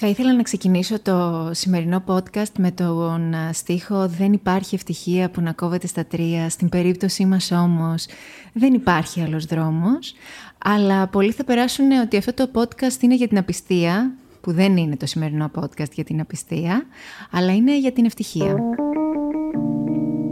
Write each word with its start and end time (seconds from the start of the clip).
Θα 0.00 0.06
ήθελα 0.06 0.34
να 0.34 0.42
ξεκινήσω 0.42 1.00
το 1.00 1.50
σημερινό 1.52 2.04
podcast 2.06 2.52
με 2.58 2.70
τον 2.70 3.34
στίχο 3.52 4.08
«Δεν 4.08 4.32
υπάρχει 4.32 4.74
ευτυχία 4.74 5.30
που 5.30 5.40
να 5.40 5.52
κόβεται 5.52 5.86
στα 5.86 6.04
τρία, 6.04 6.48
στην 6.48 6.68
περίπτωσή 6.68 7.24
μας 7.24 7.50
όμως 7.50 8.06
δεν 8.52 8.74
υπάρχει 8.74 9.22
άλλος 9.22 9.44
δρόμος». 9.44 10.14
Αλλά 10.58 11.06
πολλοί 11.06 11.32
θα 11.32 11.44
περάσουν 11.44 11.90
ότι 11.90 12.16
αυτό 12.16 12.34
το 12.34 12.50
podcast 12.54 13.02
είναι 13.02 13.14
για 13.14 13.28
την 13.28 13.38
απιστία, 13.38 14.14
που 14.40 14.52
δεν 14.52 14.76
είναι 14.76 14.96
το 14.96 15.06
σημερινό 15.06 15.50
podcast 15.54 15.92
για 15.92 16.04
την 16.04 16.20
απιστία, 16.20 16.82
αλλά 17.30 17.54
είναι 17.54 17.78
για 17.78 17.92
την 17.92 18.04
ευτυχία. 18.04 18.56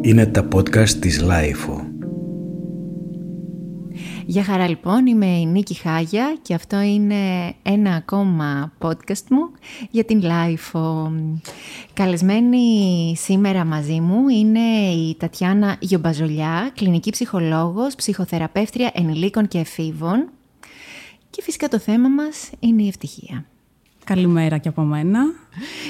Είναι 0.00 0.26
τα 0.26 0.48
podcast 0.54 0.88
της 0.88 1.24
Lifeo. 1.24 1.85
Γεια 4.28 4.44
χαρά 4.44 4.68
λοιπόν, 4.68 5.06
είμαι 5.06 5.26
η 5.26 5.46
Νίκη 5.46 5.74
Χάγια 5.74 6.36
και 6.42 6.54
αυτό 6.54 6.80
είναι 6.80 7.54
ένα 7.62 7.94
ακόμα 7.94 8.72
podcast 8.78 9.24
μου 9.30 9.50
για 9.90 10.04
την 10.04 10.22
LIFO. 10.24 11.10
Καλεσμένη 11.92 13.14
σήμερα 13.16 13.64
μαζί 13.64 14.00
μου 14.00 14.28
είναι 14.28 14.90
η 14.90 15.16
Τατιάνα 15.18 15.76
Γιομπαζολιά, 15.80 16.70
κλινική 16.74 17.10
ψυχολόγος, 17.10 17.94
ψυχοθεραπεύτρια 17.94 18.90
ενηλίκων 18.94 19.48
και 19.48 19.58
εφήβων 19.58 20.28
και 21.30 21.42
φυσικά 21.42 21.68
το 21.68 21.78
θέμα 21.78 22.08
μας 22.08 22.50
είναι 22.60 22.82
η 22.82 22.88
ευτυχία. 22.88 23.44
Καλημέρα 24.06 24.58
και 24.58 24.68
από 24.68 24.82
μένα. 24.82 25.20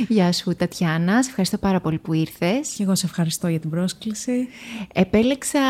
Γεια 0.08 0.32
σου 0.32 0.54
Τατιάνα, 0.56 1.22
σε 1.22 1.28
ευχαριστώ 1.28 1.58
πάρα 1.58 1.80
πολύ 1.80 1.98
που 1.98 2.12
ήρθες. 2.12 2.68
Και 2.76 2.82
εγώ 2.82 2.94
σε 2.94 3.06
ευχαριστώ 3.06 3.48
για 3.48 3.60
την 3.60 3.70
πρόσκληση. 3.70 4.48
Επέλεξα 4.92 5.60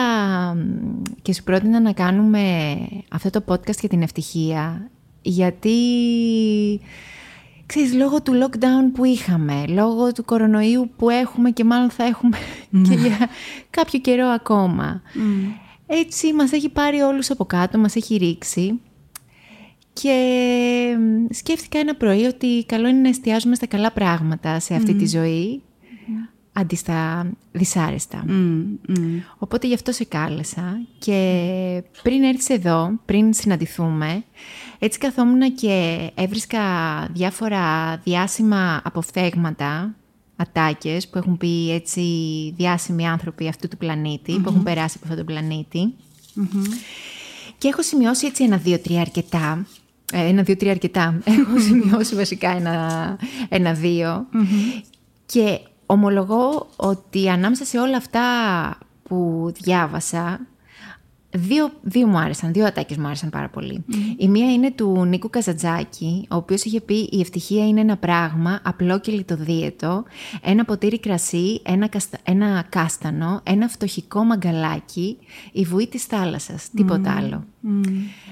και 1.22 1.32
σου 1.32 1.42
πρότεινα 1.42 1.80
να 1.80 1.92
κάνουμε 1.92 2.74
αυτό 3.10 3.30
το 3.30 3.44
podcast 3.48 3.78
για 3.80 3.88
την 3.88 4.02
ευτυχία, 4.02 4.90
γιατί 5.22 5.70
ξέρεις, 7.66 7.94
λόγω 7.94 8.22
του 8.22 8.32
lockdown 8.32 8.94
που 8.94 9.04
είχαμε, 9.04 9.64
λόγω 9.66 10.12
του 10.12 10.24
κορονοϊού 10.24 10.90
που 10.96 11.10
έχουμε 11.10 11.50
και 11.50 11.64
μάλλον 11.64 11.90
θα 11.90 12.04
έχουμε 12.04 12.38
και 12.70 12.94
για 12.94 13.28
κάποιο 13.70 13.98
καιρό 13.98 14.26
ακόμα. 14.26 15.02
Έτσι 15.86 16.32
μας 16.32 16.52
έχει 16.52 16.68
πάρει 16.68 17.00
όλους 17.00 17.30
από 17.30 17.44
κάτω, 17.44 17.78
μας 17.78 17.96
έχει 17.96 18.16
ρίξει 18.16 18.80
και 20.02 20.96
σκέφτηκα 21.30 21.78
ένα 21.78 21.94
πρωί 21.94 22.24
ότι 22.24 22.64
καλό 22.66 22.88
είναι 22.88 23.00
να 23.00 23.08
εστιάζουμε 23.08 23.54
στα 23.54 23.66
καλά 23.66 23.92
πράγματα 23.92 24.60
σε 24.60 24.74
αυτή 24.74 24.94
τη 24.94 25.06
ζωή, 25.06 25.62
αντί 26.52 26.76
στα 26.76 27.30
δυσάρεστα. 27.52 28.24
Οπότε 29.38 29.66
γι' 29.66 29.74
αυτό 29.74 29.92
σε 29.92 30.04
κάλεσα 30.04 30.80
και 30.98 31.82
πριν 32.02 32.22
έρθεις 32.22 32.48
εδώ, 32.48 32.90
πριν 33.04 33.32
συναντηθούμε, 33.34 34.24
έτσι 34.78 34.98
καθόμουν 34.98 35.54
και 35.54 36.10
έβρισκα 36.14 36.60
διάφορα 37.12 37.96
διάσημα 38.04 38.80
αποφθέγματα, 38.84 39.94
ατάκες 40.36 41.08
που 41.08 41.18
έχουν 41.18 41.36
πει 41.36 41.72
έτσι 41.72 42.02
διάσημοι 42.56 43.08
άνθρωποι 43.08 43.48
αυτού 43.48 43.68
του 43.68 43.76
πλανητη 43.76 44.32
που 44.32 44.48
έχουν 44.48 44.62
περάσει 44.62 44.98
από 45.02 45.12
αυτό 45.12 45.24
το 45.24 45.32
πλανητη 45.32 45.94
Και 47.58 47.68
έχω 47.68 47.82
σημειώσει 47.82 48.26
έτσι 48.26 48.44
ένα, 48.44 48.56
δύο, 48.56 48.78
τρία 48.78 49.00
αρκετά. 49.00 49.66
ε, 49.66 49.85
ένα, 50.12 50.42
δύο, 50.42 50.56
τρία 50.56 50.70
αρκετά. 50.70 51.18
Έχω 51.24 51.58
σημειώσει 51.58 52.14
βασικά 52.14 52.50
ένα, 52.50 53.16
ένα 53.48 53.72
δύο. 53.72 54.26
Και 55.26 55.60
ομολογώ 55.86 56.68
ότι 56.76 57.28
ανάμεσα 57.28 57.64
σε 57.64 57.78
όλα 57.78 57.96
αυτά 57.96 58.22
που 59.02 59.50
διάβασα, 59.62 60.40
Δύο, 61.36 61.70
δύο 61.82 62.06
μου 62.06 62.18
άρεσαν, 62.18 62.52
δύο 62.52 62.66
ατάκες 62.66 62.96
μου 62.96 63.06
άρεσαν 63.06 63.30
πάρα 63.30 63.48
πολύ. 63.48 63.84
Η 64.16 64.28
μία 64.28 64.52
είναι 64.52 64.70
του 64.70 65.04
Νίκου 65.04 65.30
Καζατζάκη, 65.30 66.26
ο 66.30 66.36
οποίος 66.36 66.64
είχε 66.64 66.80
πει 66.80 67.08
«Η 67.10 67.20
ευτυχία 67.20 67.66
είναι 67.66 67.80
ένα 67.80 67.96
πράγμα 67.96 68.60
απλό 68.62 69.00
και 69.00 69.12
λιτοδίαιτο, 69.12 70.04
ένα 70.42 70.64
ποτήρι 70.64 71.00
κρασί, 71.00 71.60
ένα, 71.64 71.88
ένα 72.22 72.66
κάστανο, 72.68 73.40
ένα 73.42 73.68
φτωχικό 73.68 74.24
μαγκαλάκι, 74.24 75.18
η 75.52 75.64
βουή 75.64 75.86
της 75.86 76.04
θάλασσας, 76.04 76.70
τίποτα 76.70 77.16
άλλο». 77.16 77.44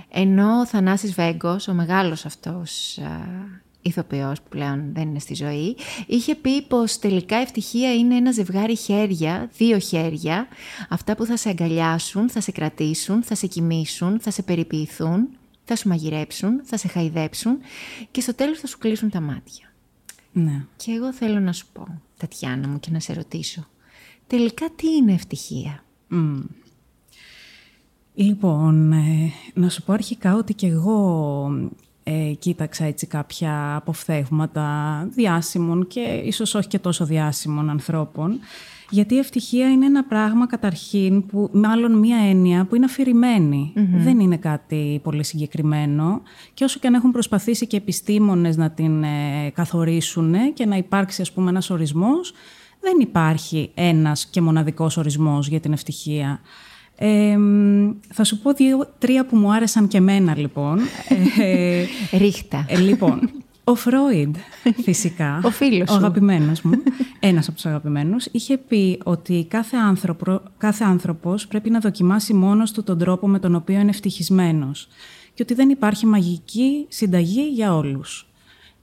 Ενώ 0.08 0.58
ο 0.60 0.66
Θανάσης 0.66 1.14
Βέγκος, 1.14 1.68
ο 1.68 1.74
μεγάλος 1.74 2.24
αυτός 2.24 2.98
ηθοποιός 3.84 4.40
που 4.40 4.48
πλέον 4.48 4.90
δεν 4.92 5.08
είναι 5.08 5.18
στη 5.18 5.34
ζωή, 5.34 5.76
είχε 6.06 6.34
πει 6.34 6.62
πως 6.62 6.98
τελικά 6.98 7.36
ευτυχία 7.36 7.94
είναι 7.94 8.16
ένα 8.16 8.32
ζευγάρι 8.32 8.76
χέρια, 8.76 9.50
δύο 9.56 9.78
χέρια, 9.78 10.46
αυτά 10.88 11.14
που 11.16 11.24
θα 11.24 11.36
σε 11.36 11.48
αγκαλιάσουν, 11.48 12.30
θα 12.30 12.40
σε 12.40 12.52
κρατήσουν, 12.52 13.22
θα 13.22 13.34
σε 13.34 13.46
κοιμήσουν, 13.46 14.20
θα 14.20 14.30
σε 14.30 14.42
περιποιηθούν, 14.42 15.28
θα 15.64 15.76
σου 15.76 15.88
μαγειρέψουν, 15.88 16.60
θα 16.64 16.76
σε 16.76 16.88
χαϊδέψουν 16.88 17.58
και 18.10 18.20
στο 18.20 18.34
τέλος 18.34 18.58
θα 18.58 18.66
σου 18.66 18.78
κλείσουν 18.78 19.10
τα 19.10 19.20
μάτια. 19.20 19.72
Ναι. 20.32 20.64
Και 20.76 20.92
εγώ 20.92 21.12
θέλω 21.12 21.40
να 21.40 21.52
σου 21.52 21.66
πω, 21.72 22.00
Τατιάνα 22.16 22.68
μου, 22.68 22.80
και 22.80 22.90
να 22.90 23.00
σε 23.00 23.12
ρωτήσω, 23.12 23.66
τελικά 24.26 24.66
τι 24.76 24.88
είναι 24.88 25.12
ευτυχία; 25.12 25.84
Λοιπόν, 28.14 28.92
ε, 28.92 29.32
να 29.54 29.68
σου 29.68 29.82
πω 29.82 29.92
αρχικά 29.92 30.34
ότι 30.34 30.54
και 30.54 30.66
εγώ 30.66 31.70
ε, 32.04 32.32
κοίταξα 32.38 32.84
έτσι 32.84 33.06
κάποια 33.06 33.76
αποφθέγματα 33.76 34.68
διάσημων 35.10 35.86
και 35.86 36.00
ίσως 36.00 36.54
όχι 36.54 36.68
και 36.68 36.78
τόσο 36.78 37.04
διάσημων 37.04 37.70
ανθρώπων. 37.70 38.40
Γιατί 38.90 39.14
η 39.14 39.18
ευτυχία 39.18 39.70
είναι 39.70 39.86
ένα 39.86 40.04
πράγμα 40.04 40.46
καταρχήν, 40.46 41.26
που, 41.26 41.50
μάλλον 41.52 41.98
μία 41.98 42.16
έννοια 42.16 42.64
που 42.64 42.74
είναι 42.74 42.86
Δεν 43.96 44.20
είναι 44.20 44.36
κάτι 44.36 45.00
πολύ 45.02 45.24
συγκεκριμένο. 45.24 46.22
Και 46.54 46.64
όσο 46.64 46.78
και 46.78 46.86
αν 46.86 46.94
έχουν 46.94 47.10
προσπαθήσει 47.10 47.66
και 47.66 47.76
επιστήμονες 47.76 48.56
να 48.56 48.70
την 48.70 49.02
ε, 49.02 49.50
καθορίσουν 49.54 50.34
και 50.54 50.66
να 50.66 50.76
υπάρξει 50.76 51.22
ας 51.22 51.32
πούμε 51.32 51.50
ένας 51.50 51.70
ορισμός, 51.70 52.32
δεν 52.80 52.92
υπάρχει 53.00 53.70
ένας 53.74 54.26
και 54.26 54.40
μοναδικός 54.40 54.96
ορισμός 54.96 55.48
για 55.48 55.60
την 55.60 55.72
ευτυχία 55.72 56.40
θα 58.12 58.24
σου 58.24 58.38
πω 58.38 58.52
δύο-τρία 58.52 59.26
που 59.26 59.36
μου 59.36 59.52
άρεσαν 59.52 59.88
και 59.88 59.96
εμένα, 59.96 60.36
λοιπόν. 60.36 60.80
Ε, 61.38 61.84
Ρίχτα. 62.18 62.64
Ε, 62.68 62.78
λοιπόν, 62.78 63.30
ο 63.64 63.74
Φρόιντ, 63.74 64.36
φυσικά, 64.82 65.40
ο 65.44 65.50
φίλος 65.50 65.90
ο 65.90 65.94
αγαπημένος 65.94 66.62
μου, 66.62 66.72
ένας 67.20 67.46
από 67.46 67.54
τους 67.54 67.66
αγαπημένους, 67.66 68.26
είχε 68.30 68.58
πει 68.58 69.00
ότι 69.04 69.46
κάθε, 69.48 69.76
άνθρωπο, 69.76 70.40
κάθε 70.58 70.84
άνθρωπος 70.84 71.46
πρέπει 71.46 71.70
να 71.70 71.78
δοκιμάσει 71.78 72.34
μόνος 72.34 72.72
του 72.72 72.82
τον 72.82 72.98
τρόπο 72.98 73.28
με 73.28 73.38
τον 73.38 73.54
οποίο 73.54 73.80
είναι 73.80 73.90
ευτυχισμένος 73.90 74.88
και 75.34 75.42
ότι 75.42 75.54
δεν 75.54 75.68
υπάρχει 75.68 76.06
μαγική 76.06 76.86
συνταγή 76.88 77.48
για 77.52 77.76
όλους. 77.76 78.28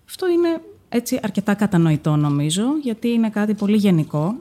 Αυτό 0.08 0.30
είναι 0.30 0.62
έτσι 0.90 1.20
αρκετά 1.24 1.54
κατανοητό 1.54 2.16
νομίζω, 2.16 2.64
γιατί 2.82 3.10
είναι 3.10 3.30
κάτι 3.30 3.54
πολύ 3.54 3.78
γενικό 3.78 4.36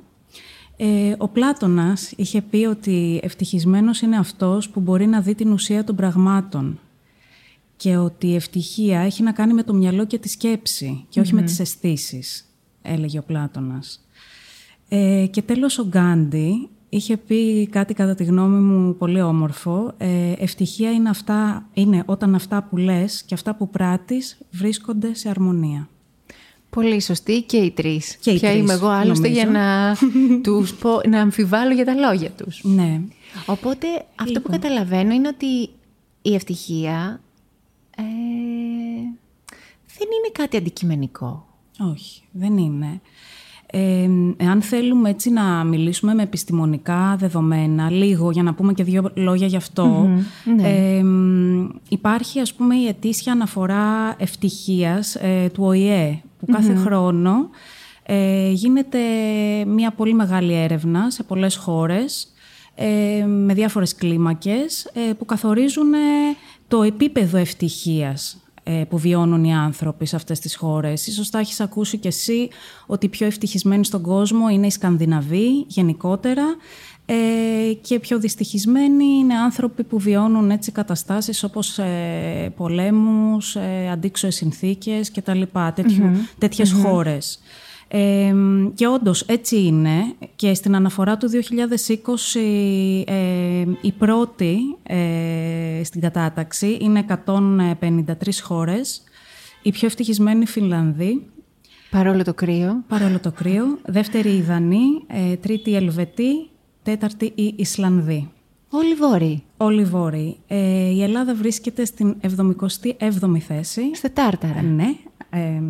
ε, 0.82 1.14
ο 1.18 1.28
Πλάτωνας 1.28 2.12
είχε 2.16 2.40
πει 2.40 2.64
ότι 2.64 3.20
ευτυχισμένος 3.22 4.00
είναι 4.00 4.16
αυτός 4.16 4.68
που 4.68 4.80
μπορεί 4.80 5.06
να 5.06 5.20
δει 5.20 5.34
την 5.34 5.52
ουσία 5.52 5.84
των 5.84 5.96
πραγμάτων 5.96 6.78
και 7.76 7.96
ότι 7.96 8.26
η 8.26 8.34
ευτυχία 8.34 9.00
έχει 9.00 9.22
να 9.22 9.32
κάνει 9.32 9.52
με 9.52 9.62
το 9.62 9.74
μυαλό 9.74 10.06
και 10.06 10.18
τη 10.18 10.28
σκέψη 10.28 11.04
και 11.08 11.20
όχι 11.20 11.34
με 11.34 11.42
τις 11.42 11.60
αισθήσεις, 11.60 12.46
έλεγε 12.82 13.18
ο 13.18 13.22
Πλάτωνας. 13.22 14.00
Ε, 14.88 15.26
και 15.30 15.42
τέλος 15.42 15.78
ο 15.78 15.86
Γκάντι 15.86 16.68
είχε 16.88 17.16
πει 17.16 17.66
κάτι 17.66 17.94
κατά 17.94 18.14
τη 18.14 18.24
γνώμη 18.24 18.58
μου 18.58 18.96
πολύ 18.96 19.20
όμορφο. 19.22 19.94
Ε, 19.98 20.32
ευτυχία 20.38 20.90
είναι, 20.90 21.08
αυτά, 21.08 21.68
είναι 21.72 22.02
όταν 22.06 22.34
αυτά 22.34 22.62
που 22.62 22.76
λες 22.76 23.22
και 23.22 23.34
αυτά 23.34 23.54
που 23.54 23.68
πράττεις 23.68 24.38
βρίσκονται 24.50 25.14
σε 25.14 25.28
αρμονία. 25.28 25.88
Πολύ 26.70 27.00
σωστή 27.00 27.42
και 27.42 27.56
οι 27.56 27.70
τρεις. 27.70 28.16
Και 28.16 28.32
Ποια 28.32 28.52
είμαι 28.52 28.72
εγώ 28.72 28.88
άλλωστε 28.88 29.28
για 29.28 29.46
να, 29.46 29.96
τους 30.44 30.74
πω, 30.74 31.00
να 31.08 31.20
αμφιβάλλω 31.20 31.74
για 31.74 31.84
τα 31.84 31.94
λόγια 31.94 32.30
τους. 32.30 32.60
Ναι. 32.62 33.00
Οπότε 33.46 33.86
αυτό 34.14 34.40
που 34.40 34.50
λοιπόν. 34.52 34.60
καταλαβαίνω 34.60 35.14
είναι 35.14 35.28
ότι 35.28 35.68
η 36.22 36.34
ευτυχία 36.34 37.20
ε, 37.96 38.02
δεν 39.98 40.08
είναι 40.18 40.30
κάτι 40.32 40.56
αντικειμενικό. 40.56 41.46
Όχι, 41.92 42.22
δεν 42.32 42.56
είναι. 42.56 43.00
Ε, 43.72 44.08
εάν 44.36 44.62
θέλουμε 44.62 45.10
έτσι 45.10 45.30
να 45.30 45.64
μιλήσουμε 45.64 46.14
με 46.14 46.22
επιστημονικά 46.22 47.16
δεδομένα, 47.18 47.90
λίγο 47.90 48.30
για 48.30 48.42
να 48.42 48.54
πούμε 48.54 48.72
και 48.72 48.84
δύο 48.84 49.10
λόγια 49.14 49.46
γι' 49.46 49.56
αυτό, 49.56 50.08
ναι. 50.44 51.00
υπάρχει 51.88 52.40
ας 52.40 52.54
πούμε 52.54 52.74
η 52.74 52.86
ετήσια 52.86 53.32
αναφορά 53.32 54.14
ευτυχίας 54.18 55.14
ε, 55.14 55.50
του 55.52 55.64
ΟΗΕ, 55.64 56.22
που 56.40 56.46
καθε 56.52 56.74
χρόνο 56.74 57.50
ε, 58.02 58.50
γίνεται 58.50 58.98
μια 59.66 59.90
πολύ 59.90 60.14
μεγάλη 60.14 60.54
έρευνα 60.54 61.10
σε 61.10 61.22
πολλές 61.22 61.56
χώρες 61.56 62.32
ε, 62.74 63.24
με 63.26 63.54
διάφορες 63.54 63.94
κλίμακες 63.94 64.84
ε, 64.84 65.12
που 65.12 65.24
καθορίζουν 65.24 65.92
το 66.68 66.82
επίπεδο 66.82 67.38
ευτυχίας 67.38 68.36
ε, 68.62 68.84
που 68.88 68.98
βιώνουν 68.98 69.44
οι 69.44 69.54
άνθρωποι 69.54 70.06
σε 70.06 70.16
αυτές 70.16 70.38
τις 70.38 70.56
χώρες. 70.56 71.06
Ίσως 71.06 71.28
θα 71.28 71.38
έχεις 71.38 71.60
ακούσει 71.60 71.98
κι 71.98 72.06
εσύ 72.06 72.48
ότι 72.86 73.06
οι 73.06 73.08
πιο 73.08 73.26
ευτυχισμένοι 73.26 73.84
στον 73.84 74.02
κόσμο 74.02 74.48
είναι 74.48 74.66
οι 74.66 74.70
Σκανδιναβοί 74.70 75.64
γενικότερα 75.66 76.44
ε, 77.12 77.72
και 77.72 77.98
πιο 77.98 78.18
δυστυχισμένοι 78.18 79.04
είναι 79.04 79.34
άνθρωποι 79.34 79.84
που 79.84 79.98
βιώνουν 79.98 80.50
έτσι 80.50 80.72
καταστάσεις 80.72 81.42
όπως 81.42 81.78
ε, 81.78 82.52
πολέμους, 82.56 83.56
ε, 83.56 83.88
αντίξωες 83.92 84.34
συνθήκες 84.34 85.10
και 85.10 85.20
τα 85.20 85.34
λοιπά, 85.34 85.74
τετοιες 86.38 86.72
χώρες. 86.72 87.40
Ε, 87.88 88.34
και 88.74 88.86
όντως 88.86 89.22
έτσι 89.22 89.62
είναι 89.62 90.14
και 90.36 90.54
στην 90.54 90.74
αναφορά 90.74 91.16
του 91.16 91.28
2020 92.34 92.40
ε, 93.04 93.64
η 93.80 93.92
πρώτη 93.92 94.58
ε, 94.82 95.80
στην 95.84 96.00
κατάταξη 96.00 96.78
είναι 96.80 97.04
153 97.26 98.12
χώρες, 98.42 99.02
η 99.62 99.70
πιο 99.70 99.86
ευτυχισμένη 99.86 100.46
Φινλανδή. 100.46 101.26
Παρόλο 101.90 102.24
το 102.24 102.34
κρύο. 102.34 102.84
Παρόλο 102.88 103.18
το 103.18 103.32
κρύο. 103.32 103.78
Δεύτερη 103.84 104.30
η 104.30 104.40
Δανή, 104.40 105.04
ε, 105.06 105.36
τρίτη 105.36 105.70
η 105.70 105.76
Ελβετή, 105.76 106.50
τέταρτη 106.82 107.32
η 107.34 107.54
Ισλανδή. 107.56 108.30
Όλοι 108.70 108.94
βόρειοι. 108.94 109.42
Όλοι 109.56 109.84
βόρειοι. 109.84 110.36
Ε, 110.46 110.88
η 110.88 111.02
Ελλάδα 111.02 111.34
βρίσκεται 111.34 111.84
στην 111.84 112.16
77η 112.22 113.38
θέση. 113.38 113.94
Στα 113.94 114.12
Τάρταρα. 114.12 114.62
Ναι. 114.62 114.94
Ε, 115.30 115.62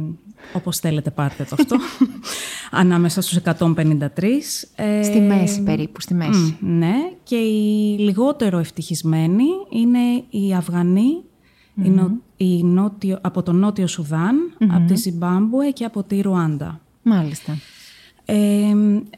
όπως 0.52 0.78
θέλετε 0.78 1.10
πάρτε 1.10 1.44
το 1.44 1.56
αυτό. 1.58 1.76
Ανάμεσα 2.80 3.20
στους 3.22 3.38
153. 3.44 4.06
Ε, 4.76 5.02
στη 5.02 5.20
μέση 5.20 5.62
περίπου, 5.62 6.00
στη 6.00 6.14
μέση. 6.14 6.56
ναι. 6.60 6.94
Και 7.22 7.36
οι 7.36 7.96
λιγότερο 7.98 8.58
ευτυχισμένοι 8.58 9.44
είναι 9.70 10.24
οι 10.30 10.54
Αυγανοί, 10.54 11.22
η 12.36 12.62
νότιο, 12.62 13.18
από 13.20 13.42
το 13.42 13.52
Νότιο 13.52 13.86
από 14.68 14.86
τη 14.86 14.96
Ζιμπάμπουε 14.96 15.70
και 15.70 15.84
από 15.84 16.02
τη 16.02 16.20
Ρουάντα. 16.20 16.80
Μάλιστα. 17.02 17.56
Ε, 18.24 18.36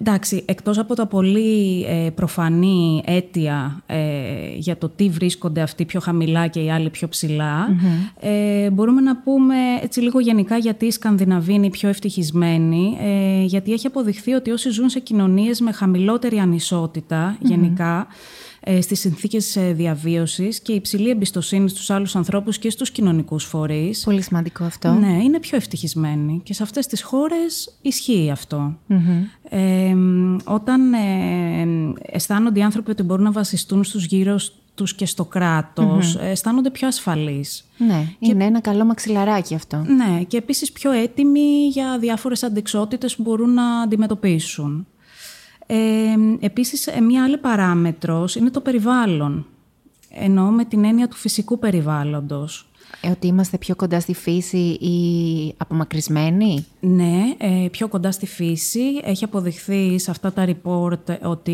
εντάξει, 0.01 0.43
εκτός 0.47 0.79
από 0.79 0.95
τα 0.95 1.07
πολύ 1.07 1.85
ε, 1.89 2.11
προφανή 2.11 3.03
αίτια 3.07 3.83
ε, 3.87 3.99
για 4.57 4.77
το 4.77 4.89
τι 4.89 5.09
βρίσκονται 5.09 5.61
αυτοί 5.61 5.85
πιο 5.85 6.01
χαμηλά 6.01 6.47
και 6.47 6.61
οι 6.61 6.71
άλλοι 6.71 6.91
πιο 6.91 7.09
ψηλα 7.09 7.69
ε, 8.21 8.71
μπορούμε 8.71 9.01
να 9.01 9.17
πούμε 9.17 9.55
έτσι 9.83 10.01
λίγο 10.01 10.21
γενικά 10.21 10.57
γιατί 10.57 10.87
οι 10.87 10.91
Σκανδιναβοί 10.91 11.53
είναι 11.53 11.67
οι 11.67 11.71
πιο 11.71 11.89
ευτυχισμένοι, 11.89 12.97
ε, 13.01 13.45
γιατί 13.45 13.73
έχει 13.73 13.87
αποδειχθεί 13.87 14.33
ότι 14.33 14.51
όσοι 14.51 14.71
ζουν 14.71 14.89
σε 14.89 15.01
κοινωνίες 15.01 15.61
με 15.61 15.73
χαμηλότερη 15.73 16.41
γενικά, 17.41 17.99
ε, 17.99 18.05
στις 18.81 19.01
συνθήκες 19.01 19.57
ε, 19.57 19.73
διαβίωσης 19.73 20.61
και 20.61 20.73
υψηλή 20.73 21.11
εμπιστοσύνη 21.11 21.69
στους 21.69 21.91
άλλους 21.91 22.17
ανθρώπους 22.17 22.59
και 22.59 22.71
στους 22.71 22.91
κοινωνικούς 22.91 23.45
φορείς. 23.45 24.03
Πολύ 24.05 24.23
σημαντικό 24.23 24.65
αυτό. 24.65 24.93
Ναι, 24.93 25.23
είναι 25.23 25.41
πιο 25.41 25.57
ευτυχισμένοι 25.57 26.41
και 26.45 26.55
σε 26.55 26.63
αυτές 26.63 26.87
τις 26.87 27.03
χώρες 27.03 27.79
ισχύει 27.83 28.33
Ε, 29.49 29.95
όταν 30.45 30.93
ε, 30.93 31.67
αισθάνονται 32.03 32.59
οι 32.59 32.63
άνθρωποι 32.63 32.91
ότι 32.91 33.03
μπορούν 33.03 33.25
να 33.25 33.33
βασιστούν 33.33 33.85
στους 33.85 34.05
γύρω 34.05 34.37
τους 34.75 34.95
και 34.95 35.07
στο 35.07 35.25
κράτος, 35.25 36.17
αισθάνονται 36.17 36.71
πιο 36.71 36.87
ασφαλείς. 36.87 37.65
Ναι, 37.79 38.07
είναι 38.19 38.45
ένα 38.45 38.61
καλό 38.61 38.85
μαξιλαράκι 38.85 39.55
αυτό. 39.55 39.77
Ναι, 39.77 40.23
και 40.23 40.37
επίσης 40.37 40.73
πιο 40.73 40.91
έτοιμοι 40.91 41.67
για 41.71 41.99
διάφορες 41.99 42.43
αντικσότητες 42.43 43.17
που 43.17 43.23
μπορούν 43.23 43.55
να 43.55 43.81
αντιμετωπίσουν. 43.81 44.87
Ε, 45.75 46.47
επίσης, 46.47 46.89
μια 47.03 47.25
άλλη 47.25 47.39
παράμετρος 47.39 48.35
είναι 48.35 48.51
το 48.51 48.61
περιβάλλον. 48.61 49.47
Εννοώ 50.11 50.51
με 50.51 50.65
την 50.65 50.85
έννοια 50.85 51.09
του 51.09 51.17
φυσικού 51.17 51.59
περιβάλλοντος. 51.59 52.67
Ε, 53.01 53.11
ότι 53.11 53.27
είμαστε 53.27 53.59
πιο 53.59 53.77
κοντά 53.77 54.01
στη 54.01 54.15
φύση 54.15 54.59
ή 54.67 55.55
απομακρυσμένοι; 55.57 56.67
Ναι, 56.81 57.35
ε, 57.39 57.69
πιο 57.71 57.89
κοντά 57.89 58.13
στη 58.13 58.27
φύση. 58.27 58.81
Έχει 59.05 59.25
αποδειχθεί 59.25 59.99
σε 59.99 60.11
αυτά 60.11 60.33
τα 60.33 60.47
report 60.47 61.19
ότι 61.23 61.53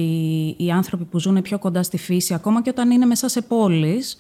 οι 0.58 0.70
άνθρωποι 0.70 1.04
που 1.04 1.18
ζουν 1.18 1.42
πιο 1.42 1.58
κοντά 1.58 1.82
στη 1.82 1.98
φύση, 1.98 2.34
ακόμα 2.34 2.62
και 2.62 2.70
όταν 2.70 2.90
είναι 2.90 3.06
μέσα 3.06 3.28
σε 3.28 3.40
πόλεις, 3.40 4.16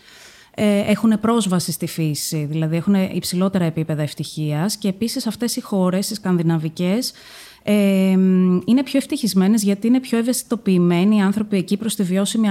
ε, 0.54 0.78
έχουν 0.78 1.20
πρόσβαση 1.20 1.72
στη 1.72 1.86
φύση, 1.86 2.44
δηλαδή 2.50 2.76
έχουν 2.76 2.94
υψηλότερα 2.94 3.64
επίπεδα 3.64 4.02
ευτυχίας 4.02 4.76
και 4.76 4.88
επίσης 4.88 5.26
αυτές 5.26 5.56
οι 5.56 5.60
χώρες, 5.60 6.10
οι 6.10 6.14
σκανδιναβικές, 6.14 7.12
είναι 8.64 8.82
πιο 8.84 8.98
ευτυχισμένες 8.98 9.62
γιατί 9.62 9.86
είναι 9.86 10.00
πιο 10.00 10.18
ευαισθητοποιημένοι 10.18 11.16
οι 11.16 11.20
άνθρωποι 11.20 11.56
εκεί 11.56 11.76
προς 11.76 11.94
τη 11.94 12.02
βιώσιμη 12.02 12.48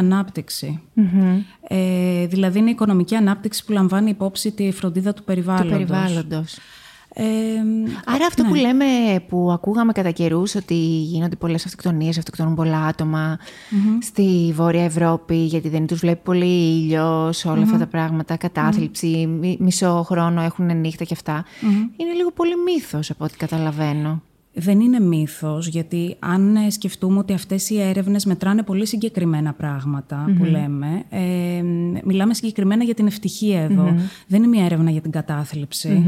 Ε, 1.68 2.26
δηλαδή 2.28 2.60
είναι 2.60 2.70
η 2.70 2.72
οικονομική 2.72 3.16
ανάπτυξη 3.16 3.66
που 3.66 3.72
λαμβάνει 3.72 4.10
υπόψη 4.10 4.52
τη 4.52 4.72
φροντίδα 4.72 5.14
του 5.14 5.24
περιβάλλοντος. 5.24 5.72
Του 5.72 5.86
περιβάλλοντος. 5.88 6.58
Άρα 8.06 8.26
αυτό 8.26 8.44
που 8.44 8.54
ναι. 8.54 8.60
λέμε, 8.60 8.86
που 9.28 9.52
ακούγαμε 9.52 9.92
κατά 9.92 10.12
καιρούς 10.12 10.56
ότι 10.56 10.74
γίνονται 10.74 11.36
πολλές 11.36 11.66
αυτοκτονίες, 11.66 12.18
αυτοκτονούν 12.18 12.56
πολλά 12.56 12.96
στη 14.02 14.52
Βόρεια 14.56 14.84
Ευρώπη 14.84 15.36
γιατί 15.36 15.70
δεν 15.70 15.88
τους 15.88 16.00
βλέπει 16.00 16.22
πολύ 16.24 16.46
ήλιος, 16.46 17.46
όλα 17.46 17.62
αυτά 17.64 17.78
τα 17.78 17.88
πράγματα, 17.88 18.36
κατάθλιψη, 18.36 19.30
μισό 19.60 20.04
χρόνο 20.08 20.42
έχουν 20.42 20.80
νύχτα 20.80 21.04
και 21.04 21.14
αυτά. 21.14 21.46
Είναι 21.98 22.14
λίγο 22.16 22.32
πολύ 22.32 22.54
μύθος 22.66 23.10
από 23.10 23.24
ό,τι 23.24 23.38
καταλαβαίνω 23.38 24.22
δεν 24.60 24.80
είναι 24.80 25.00
μύθος, 25.00 25.68
γιατί 25.68 26.16
αν 26.20 26.56
ε, 26.56 26.70
σκεφτούμε 26.70 27.20
ότι 27.20 27.34
αυτές 27.34 27.70
οι 27.70 27.82
έρευνες 27.82 28.26
μετράνε 28.26 28.64
πολύ 28.64 28.86
συγκεκριμένα 28.86 29.56
που 30.38 30.44
λέμε, 30.44 31.04
ε, 31.10 31.62
μιλάμε 32.04 32.34
συγκεκριμένα 32.34 32.84
για 32.84 32.94
την 32.94 33.08
ευτυχία 33.08 33.68
Δεν 34.28 34.44
είναι 34.44 34.48
μια 34.48 34.66
έρευνα 34.66 34.90
για 34.90 35.02
την 35.02 35.12
κατάθλιψη. 35.12 36.04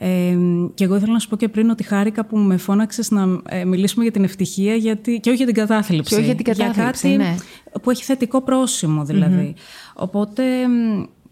Ε, 0.00 0.36
και 0.74 0.84
εγώ 0.84 0.96
ήθελα 0.96 1.12
να 1.12 1.18
σου 1.18 1.28
πω 1.28 1.36
και 1.36 1.48
πριν 1.48 1.70
ότι 1.70 1.82
χάρηκα 1.82 2.24
που 2.24 2.38
με 2.38 2.56
φώναξες 2.56 3.10
να 3.10 3.40
ε, 3.48 3.64
μιλήσουμε 3.64 4.02
για 4.02 4.12
την 4.12 4.24
ευτυχία 4.24 4.74
γιατί, 4.74 5.20
και 5.20 5.28
όχι 5.28 5.36
για 5.36 5.46
την 5.46 5.54
κατάθλιψη. 5.54 6.14
Και 6.14 6.16
όχι 6.16 6.24
για 6.24 6.34
την 6.34 6.44
κατάθλιψη. 6.44 7.08
Για 7.08 7.16
κάτι 7.16 7.30
ναι. 7.30 7.80
που 7.82 7.90
έχει 7.90 8.04
θετικό 8.04 8.42
πρόσημο 8.42 9.04
δηλαδή. 9.04 9.54
Οπότε 9.94 10.42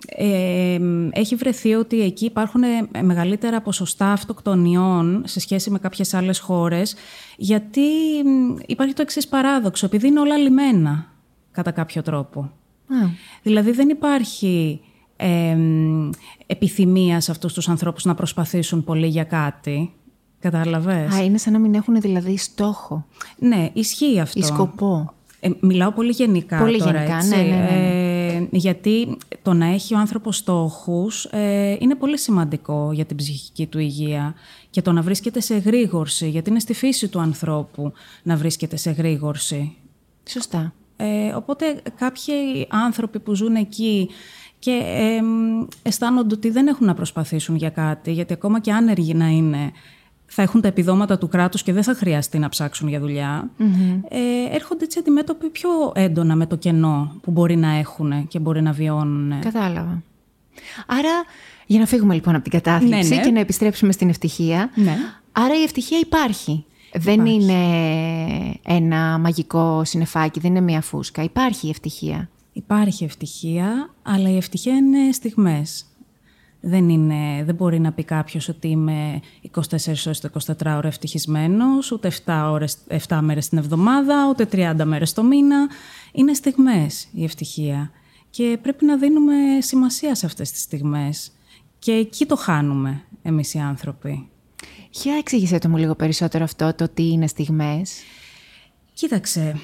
ε, 0.06 0.78
έχει 1.10 1.34
βρεθεί 1.34 1.74
ότι 1.74 2.00
εκεί 2.00 2.24
υπάρχουν 2.24 2.62
μεγαλύτερα 3.02 3.60
ποσοστά 3.60 4.12
αυτοκτονιών 4.12 5.22
σε 5.26 5.40
σχέση 5.40 5.70
με 5.70 5.78
κάποιες 5.78 6.14
άλλες 6.14 6.38
χώρες, 6.38 6.94
γιατί 7.36 7.80
υπάρχει 8.66 8.94
το 8.94 9.02
εξής 9.02 9.28
παράδοξο, 9.28 9.86
επειδή 9.86 10.06
είναι 10.06 10.20
όλα 10.20 10.36
λιμένα 10.36 11.06
κατά 11.50 11.70
κάποιο 11.70 12.02
τρόπο. 12.02 12.50
Δηλαδή 13.42 13.70
δεν 13.70 13.88
υπάρχει 13.88 14.80
ε, 15.16 15.56
επιθυμία 16.46 17.20
σε 17.20 17.30
αυτούς 17.30 17.52
τους 17.52 17.68
ανθρώπους 17.68 18.04
να 18.04 18.14
προσπαθήσουν 18.14 18.84
πολύ 18.84 19.06
για 19.06 19.24
κάτι. 19.24 19.92
Κατάλαβες; 20.40 21.14
Α, 21.14 21.24
είναι 21.24 21.38
σαν 21.38 21.52
να 21.52 21.58
μην 21.58 21.74
έχουν 21.74 22.00
δηλαδή 22.00 22.36
στόχο. 22.36 23.06
Ναι, 23.38 23.70
ισχύει 23.72 24.20
αυτό. 24.20 24.38
Ή 24.38 24.42
σκοπό. 24.42 25.14
Ε, 25.40 25.50
μιλάω 25.60 25.92
πολύ 25.92 26.10
γενικά 26.10 26.58
πολύ 26.58 26.78
τώρα, 26.78 26.92
γενικά, 26.92 27.16
έτσι. 27.16 27.28
Ναι, 27.28 27.42
ναι, 27.42 27.56
ναι. 27.56 28.25
Ε, 28.36 28.48
γιατί 28.50 29.16
το 29.42 29.52
να 29.52 29.66
έχει 29.66 29.94
ο 29.94 29.98
άνθρωπος 29.98 30.36
στόχους 30.36 31.24
ε, 31.24 31.76
είναι 31.80 31.94
πολύ 31.94 32.18
σημαντικό 32.18 32.90
για 32.92 33.04
την 33.04 33.16
ψυχική 33.16 33.66
του 33.66 33.78
υγεία 33.78 34.34
και 34.70 34.82
το 34.82 34.92
να 34.92 35.02
βρίσκεται 35.02 35.40
σε 35.40 35.56
γρήγορση, 35.56 36.28
γιατί 36.28 36.50
είναι 36.50 36.60
στη 36.60 36.74
φύση 36.74 37.08
του 37.08 37.20
ανθρώπου 37.20 37.92
να 38.22 38.36
βρίσκεται 38.36 38.76
σε 38.76 38.90
γρήγορση. 38.90 39.76
Σωστά. 40.28 40.72
Ε, 40.96 41.32
οπότε 41.34 41.82
κάποιοι 41.96 42.66
άνθρωποι 42.68 43.18
που 43.18 43.34
ζουν 43.34 43.54
εκεί 43.54 44.08
και 44.58 44.82
ε, 44.84 45.20
αισθάνονται 45.82 46.34
ότι 46.34 46.50
δεν 46.50 46.66
έχουν 46.66 46.86
να 46.86 46.94
προσπαθήσουν 46.94 47.56
για 47.56 47.70
κάτι, 47.70 48.12
γιατί 48.12 48.32
ακόμα 48.32 48.60
και 48.60 48.72
άνεργοι 48.72 49.14
να 49.14 49.26
είναι, 49.26 49.72
θα 50.26 50.42
έχουν 50.42 50.60
τα 50.60 50.68
επιδόματα 50.68 51.18
του 51.18 51.28
κράτους 51.28 51.62
και 51.62 51.72
δεν 51.72 51.82
θα 51.82 51.94
χρειαστεί 51.94 52.38
να 52.38 52.48
ψάξουν 52.48 52.88
για 52.88 53.00
δουλειά, 53.00 53.50
ε, 54.08 54.18
έρχονται 54.54 54.84
έτσι 54.84 54.98
αντιμέτωποι 54.98 55.48
πιο 55.48 55.70
έντονα 55.94 56.36
με 56.36 56.46
το 56.46 56.56
κενό 56.56 57.12
που 57.22 57.30
μπορεί 57.30 57.56
να 57.56 57.68
έχουν 57.68 58.28
και 58.28 58.38
μπορεί 58.38 58.62
να 58.62 58.72
βιώνουν. 58.72 59.40
Κατάλαβα. 59.40 60.02
Άρα, 60.86 61.24
για 61.66 61.78
να 61.78 61.86
φύγουμε 61.86 62.14
λοιπόν 62.14 62.34
από 62.34 62.42
την 62.42 62.52
κατάθλιψη 62.52 63.08
ναι, 63.08 63.16
ναι. 63.16 63.22
και 63.22 63.30
να 63.30 63.40
επιστρέψουμε 63.40 63.92
στην 63.92 64.08
ευτυχία, 64.08 64.70
ναι. 64.74 64.96
άρα 65.32 65.54
η 65.54 65.62
ευτυχία 65.62 65.98
υπάρχει. 65.98 66.64
Δεν 66.92 67.26
είναι 67.26 67.54
ένα 68.62 69.18
μαγικό 69.18 69.84
συνεφάκι, 69.84 70.40
δεν 70.40 70.50
είναι 70.50 70.60
μια 70.60 70.80
φούσκα. 70.80 71.22
Υπάρχει 71.22 71.66
η 71.66 71.70
ευτυχία. 71.70 72.28
Υπάρχει 72.52 73.04
ευτυχία, 73.04 73.94
αλλά 74.02 74.30
η 74.30 74.36
ευτυχία 74.36 74.76
είναι 74.76 75.12
στιγμές. 75.12 75.86
Δεν, 76.68 76.88
είναι, 76.88 77.44
δεν 77.44 77.54
μπορεί 77.54 77.80
να 77.80 77.92
πει 77.92 78.04
κάποιος 78.04 78.48
ότι 78.48 78.68
είμαι 78.68 79.20
24 79.54 79.60
ώρες 80.06 80.20
το 80.20 80.30
24 80.46 80.54
ώρα 80.64 80.86
ευτυχισμένος, 80.86 81.92
ούτε 81.92 82.12
7, 82.24 82.48
ώρες, 82.50 82.78
7 83.08 83.18
μέρες 83.22 83.48
την 83.48 83.58
εβδομάδα, 83.58 84.28
ούτε 84.28 84.48
30 84.52 84.84
μέρες 84.84 85.12
το 85.12 85.22
μήνα. 85.22 85.68
Είναι 86.12 86.34
στιγμές 86.34 87.08
η 87.12 87.24
ευτυχία. 87.24 87.90
Και 88.30 88.58
πρέπει 88.62 88.84
να 88.84 88.96
δίνουμε 88.96 89.34
σημασία 89.58 90.14
σε 90.14 90.26
αυτές 90.26 90.50
τις 90.50 90.60
στιγμές. 90.60 91.32
Και 91.78 91.92
εκεί 91.92 92.26
το 92.26 92.36
χάνουμε 92.36 93.02
εμείς 93.22 93.54
οι 93.54 93.58
άνθρωποι. 93.58 94.28
Για 94.90 95.14
εξήγησέ 95.16 95.58
το 95.58 95.68
μου 95.68 95.76
λίγο 95.76 95.94
περισσότερο 95.94 96.44
αυτό, 96.44 96.74
το 96.74 96.88
τι 96.88 97.10
είναι 97.10 97.26
στιγμές. 97.26 97.92
Κοίταξε, 98.96 99.56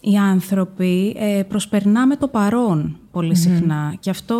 οι 0.00 0.16
άνθρωποι 0.16 1.16
ε, 1.18 1.42
προσπερνάμε 1.48 2.16
το 2.16 2.28
παρόν 2.28 2.98
πολύ 3.10 3.36
συχνά. 3.36 3.96
Και 4.00 4.10
αυτό 4.10 4.36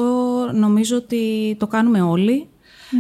νομίζω 0.54 0.96
ότι 0.96 1.56
το 1.58 1.66
κάνουμε 1.66 2.00
όλοι. 2.00 2.46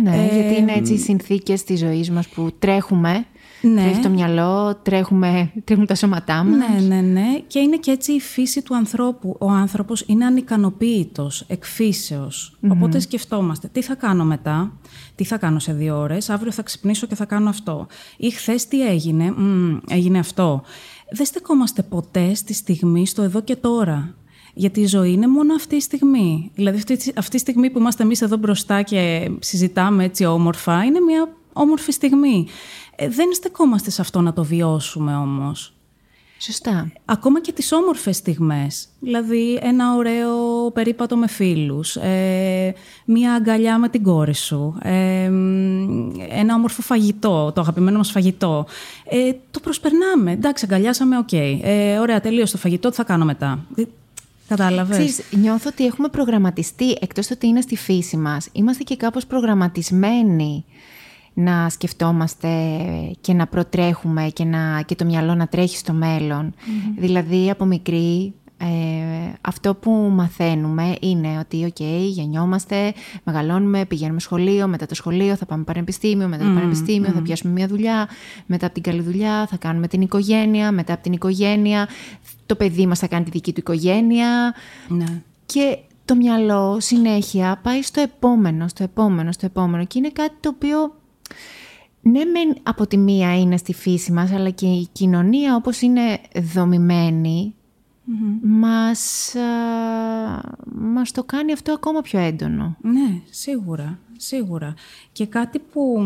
Ναι, 0.02 0.28
γιατί 0.32 0.60
είναι 0.60 0.72
έτσι 0.72 0.92
οι 0.92 0.98
συνθήκες 0.98 1.64
της 1.64 1.78
ζωής 1.78 2.10
μας 2.10 2.28
που 2.28 2.50
τρέχουμε 2.58 3.24
ναι. 3.60 3.82
Τρέχει 3.82 4.00
το 4.00 4.08
μυαλό, 4.08 4.80
τρέχουμε, 4.82 5.52
τρέχουν 5.64 5.86
τα 5.86 5.94
σώματά 5.94 6.44
μας. 6.44 6.82
Ναι, 6.82 6.86
ναι, 6.86 7.00
ναι. 7.00 7.42
Και 7.46 7.58
είναι 7.58 7.76
και 7.76 7.90
έτσι 7.90 8.12
η 8.12 8.20
φύση 8.20 8.62
του 8.62 8.76
ανθρώπου. 8.76 9.36
Ο 9.40 9.50
άνθρωπος 9.50 10.04
είναι 10.06 10.24
ανικανοποίητος, 10.24 11.44
εκφύσεως. 11.48 12.58
Οπότε 12.68 12.98
σκεφτόμαστε, 12.98 13.68
τι 13.72 13.82
θα 13.82 13.94
κάνω 13.94 14.24
μετά, 14.24 14.72
τι 15.14 15.24
θα 15.24 15.36
κάνω 15.36 15.58
σε 15.58 15.72
δύο 15.72 15.98
ώρες, 15.98 16.30
αύριο 16.30 16.52
θα 16.52 16.62
ξυπνήσω 16.62 17.06
και 17.06 17.14
θα 17.14 17.24
κάνω 17.24 17.48
αυτό. 17.48 17.86
Ή 18.16 18.30
χθες 18.30 18.68
τι 18.68 18.88
έγινε, 18.88 19.34
έγινε 19.88 20.18
αυτό. 20.18 20.62
Δεν 21.10 21.26
στεκόμαστε 21.26 21.82
ποτέ 21.82 22.34
στη 22.34 22.54
στιγμή, 22.54 23.06
στο 23.06 23.22
εδώ 23.22 23.40
και 23.40 23.56
τώρα. 23.56 24.14
Γιατί 24.54 24.80
η 24.80 24.86
ζωή 24.86 25.12
είναι 25.12 25.26
μόνο 25.26 25.54
αυτή 25.54 25.76
η 25.76 25.80
στιγμή. 25.80 26.50
Δηλαδή, 26.54 26.76
αυτή, 26.76 27.12
αυτή 27.16 27.36
η 27.36 27.38
στιγμή 27.38 27.70
που 27.70 27.78
είμαστε 27.78 28.02
εμείς 28.02 28.22
εδώ 28.22 28.36
μπροστά 28.36 28.82
και 28.82 29.30
συζητάμε 29.38 30.04
έτσι 30.04 30.24
όμορφα, 30.24 30.84
είναι 30.84 31.00
μια 31.00 31.28
όμορφη 31.52 31.92
στιγμή. 31.92 32.46
Ε, 33.00 33.08
δεν 33.08 33.34
στεκόμαστε 33.34 33.90
σε 33.90 34.00
αυτό 34.00 34.20
να 34.20 34.32
το 34.32 34.44
βιώσουμε 34.44 35.16
όμως. 35.16 35.72
Σωστά. 36.38 36.92
Ακόμα 37.04 37.40
και 37.40 37.52
τις 37.52 37.72
όμορφες 37.72 38.16
στιγμές. 38.16 38.88
Δηλαδή 39.00 39.58
ένα 39.62 39.94
ωραίο 39.94 40.36
περίπατο 40.72 41.16
με 41.16 41.28
φίλους, 41.28 41.96
ε, 41.96 42.74
μία 43.04 43.34
αγκαλιά 43.34 43.78
με 43.78 43.88
την 43.88 44.02
κόρη 44.02 44.34
σου, 44.34 44.78
ε, 44.82 45.24
ένα 46.28 46.54
όμορφο 46.54 46.82
φαγητό, 46.82 47.52
το 47.54 47.60
αγαπημένο 47.60 47.96
μας 47.96 48.10
φαγητό. 48.10 48.66
Ε, 49.04 49.32
το 49.50 49.60
προσπερνάμε. 49.60 50.32
Εντάξει, 50.32 50.66
αγκαλιάσαμε, 50.68 51.18
οκ. 51.18 51.32
Ε, 51.32 51.98
ωραία, 51.98 52.20
τελείωσε 52.20 52.52
το 52.52 52.58
φαγητό, 52.58 52.90
τι 52.90 52.96
θα 52.96 53.04
κάνω 53.04 53.24
μετά; 53.24 53.64
Κατάλαβες; 54.48 54.96
Ξέρεις, 54.96 55.22
νιώθω 55.30 55.68
ότι 55.72 55.86
έχουμε 55.86 56.08
προγραμματιστεί, 56.08 56.96
εκτός 57.00 57.30
ότι 57.30 57.46
είναι 57.46 57.60
στη 57.60 57.76
φύση 57.76 58.16
μας, 58.16 58.48
είμαστε 58.52 58.82
και 58.82 58.96
κάπως 58.96 59.26
προγραμματισμένοι 59.26 60.64
να 61.40 61.68
σκεφτόμαστε 61.68 62.48
και 63.20 63.32
να 63.32 63.46
προτρέχουμε 63.46 64.30
και, 64.32 64.44
να, 64.44 64.82
και 64.82 64.94
το 64.94 65.04
μυαλό 65.04 65.34
να 65.34 65.46
τρέχει 65.46 65.76
στο 65.76 65.92
μέλλον. 65.92 66.54
Δηλαδή 66.98 67.50
από 67.50 67.64
μικρή 67.64 68.34
ε, 68.56 68.66
αυτό 69.40 69.74
που 69.74 69.90
μαθαίνουμε 69.90 70.96
είναι 71.00 71.38
ότι 71.38 71.64
οκ, 71.64 71.76
okay, 71.78 72.00
γεννιόμαστε, 72.08 72.92
μεγαλώνουμε, 73.24 73.84
πηγαίνουμε 73.84 74.20
σχολείο, 74.20 74.66
μετά 74.66 74.86
το 74.86 74.94
σχολείο 74.94 75.36
θα 75.36 75.46
πάμε 75.46 75.64
πανεπιστήμιο, 75.64 76.28
μετά 76.28 76.44
το 76.44 76.50
πανεπιστήμιο 76.50 77.10
θα 77.10 77.22
πιάσουμε 77.22 77.52
μια 77.52 77.66
δουλειά, 77.66 78.08
μετά 78.46 78.66
από 78.66 78.74
την 78.74 78.82
καλή 78.82 79.00
δουλειά 79.00 79.46
θα 79.46 79.56
κάνουμε 79.56 79.88
την 79.88 80.00
οικογένεια, 80.00 80.72
μετά 80.72 80.92
από 80.92 81.02
την 81.02 81.12
οικογένεια 81.12 81.88
το 82.46 82.54
παιδί 82.54 82.86
μας 82.86 82.98
θα 82.98 83.06
κάνει 83.06 83.24
τη 83.24 83.30
δική 83.30 83.52
του 83.52 83.60
οικογένεια. 83.60 84.54
Ναι. 84.88 85.22
και 85.46 85.78
το 86.04 86.14
μυαλό 86.14 86.76
συνέχεια 86.80 87.60
πάει 87.62 87.82
στο 87.82 88.00
επόμενο, 88.00 88.68
στο 88.68 88.82
επόμενο, 88.82 89.32
στο 89.32 89.46
επόμενο. 89.46 89.84
Και 89.84 89.98
είναι 89.98 90.10
κάτι 90.10 90.34
το 90.40 90.48
οποίο 90.48 90.97
ναι 92.00 92.24
μεν 92.24 92.56
από 92.62 92.86
τη 92.86 92.96
μία 92.96 93.38
είναι 93.38 93.56
στη 93.56 93.74
φύση 93.74 94.12
μας, 94.12 94.32
αλλά 94.32 94.50
και 94.50 94.66
η 94.66 94.88
κοινωνία 94.92 95.54
όπως 95.56 95.80
είναι 95.80 96.20
δομημένη, 96.54 97.54
μας, 98.42 99.34
μας 100.74 101.12
το 101.12 101.24
κάνει 101.24 101.52
αυτό 101.52 101.72
ακόμα 101.72 102.00
πιο 102.00 102.18
έντονο. 102.18 102.76
Ναι, 102.80 103.20
σίγουρα, 103.30 103.98
σίγουρα. 104.16 104.74
Και 105.12 105.26
κάτι 105.26 105.58
που 105.58 106.02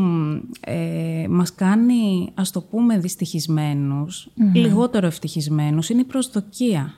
ε, 0.60 1.26
μας 1.28 1.54
κάνει, 1.54 2.30
ας 2.34 2.50
το 2.50 2.60
πούμε, 2.60 2.98
δυστυχισμένους, 2.98 4.28
λιγότερο 4.52 5.06
ευτυχισμένους, 5.06 5.88
είναι 5.88 6.00
η 6.00 6.04
προσδοκία. 6.04 6.94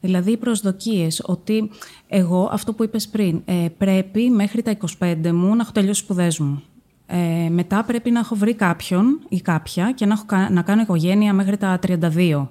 Δηλαδή 0.00 0.32
οι 0.32 0.36
προσδοκίες 0.36 1.22
ότι 1.24 1.70
εγώ, 2.08 2.48
αυτό 2.52 2.72
που 2.72 2.84
είπες 2.84 3.08
πριν, 3.08 3.42
ε, 3.44 3.66
πρέπει 3.78 4.30
μέχρι 4.30 4.62
τα 4.62 4.76
25 4.98 5.32
μου 5.32 5.54
να 5.54 5.62
έχω 5.62 5.72
τελειώσει 5.72 6.00
σπουδές 6.00 6.38
μου. 6.38 6.62
Ε, 7.10 7.48
μετά 7.50 7.84
πρέπει 7.84 8.10
να 8.10 8.18
έχω 8.18 8.34
βρει 8.34 8.54
κάποιον 8.54 9.20
ή 9.28 9.40
κάποια 9.40 9.92
και 9.92 10.06
να, 10.06 10.12
έχω, 10.12 10.48
να 10.50 10.62
κάνω 10.62 10.82
οικογένεια 10.82 11.32
μέχρι 11.32 11.56
τα 11.56 11.78
32. 11.86 12.48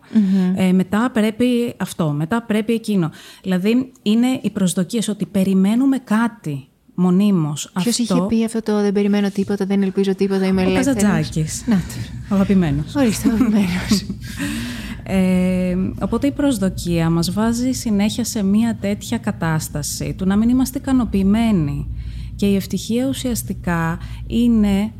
Ε, 0.55 0.71
μετά 0.71 1.09
πρέπει 1.13 1.73
αυτό, 1.77 2.09
μετά 2.09 2.41
πρέπει 2.41 2.73
εκείνο. 2.73 3.11
Δηλαδή 3.41 3.91
είναι 4.01 4.39
οι 4.41 4.49
προσδοκίες 4.49 5.07
ότι 5.07 5.25
περιμένουμε 5.25 5.97
κάτι 5.97 6.67
μονίμως. 6.93 7.71
Ποιος 7.81 7.97
είχε 7.97 8.21
πει 8.27 8.43
αυτό 8.43 8.61
το 8.61 8.81
«Δεν 8.81 8.91
περιμένω 8.91 9.29
τίποτα, 9.29 9.65
δεν 9.65 9.81
ελπίζω 9.81 10.15
τίποτα, 10.15 10.45
είμαι 10.45 10.61
ελεύθερος». 10.61 11.03
Ο 11.03 11.05
Καζατζάκης. 11.05 11.63
Να 11.67 11.81
Ο 12.29 12.35
αγαπημένος. 12.35 12.95
Ορίστε, 12.95 13.29
αγαπημένος. 13.29 14.05
Ε, 15.09 15.77
οπότε 16.01 16.27
η 16.27 16.31
προσδοκία 16.31 17.09
μας 17.09 17.31
βάζει 17.31 17.71
συνέχεια 17.71 18.23
σε 18.23 18.43
μια 18.43 18.77
τέτοια 18.81 19.17
κατάσταση 19.17 20.13
του 20.17 20.25
να 20.25 20.35
μην 20.35 20.49
είμαστε 20.49 20.77
ικανοποιημένοι. 20.77 21.87
Και 22.37 22.45
η 22.45 22.55
ευτυχία 22.55 23.07
ουσιαστικά 23.07 23.99
είναι, 24.27 24.91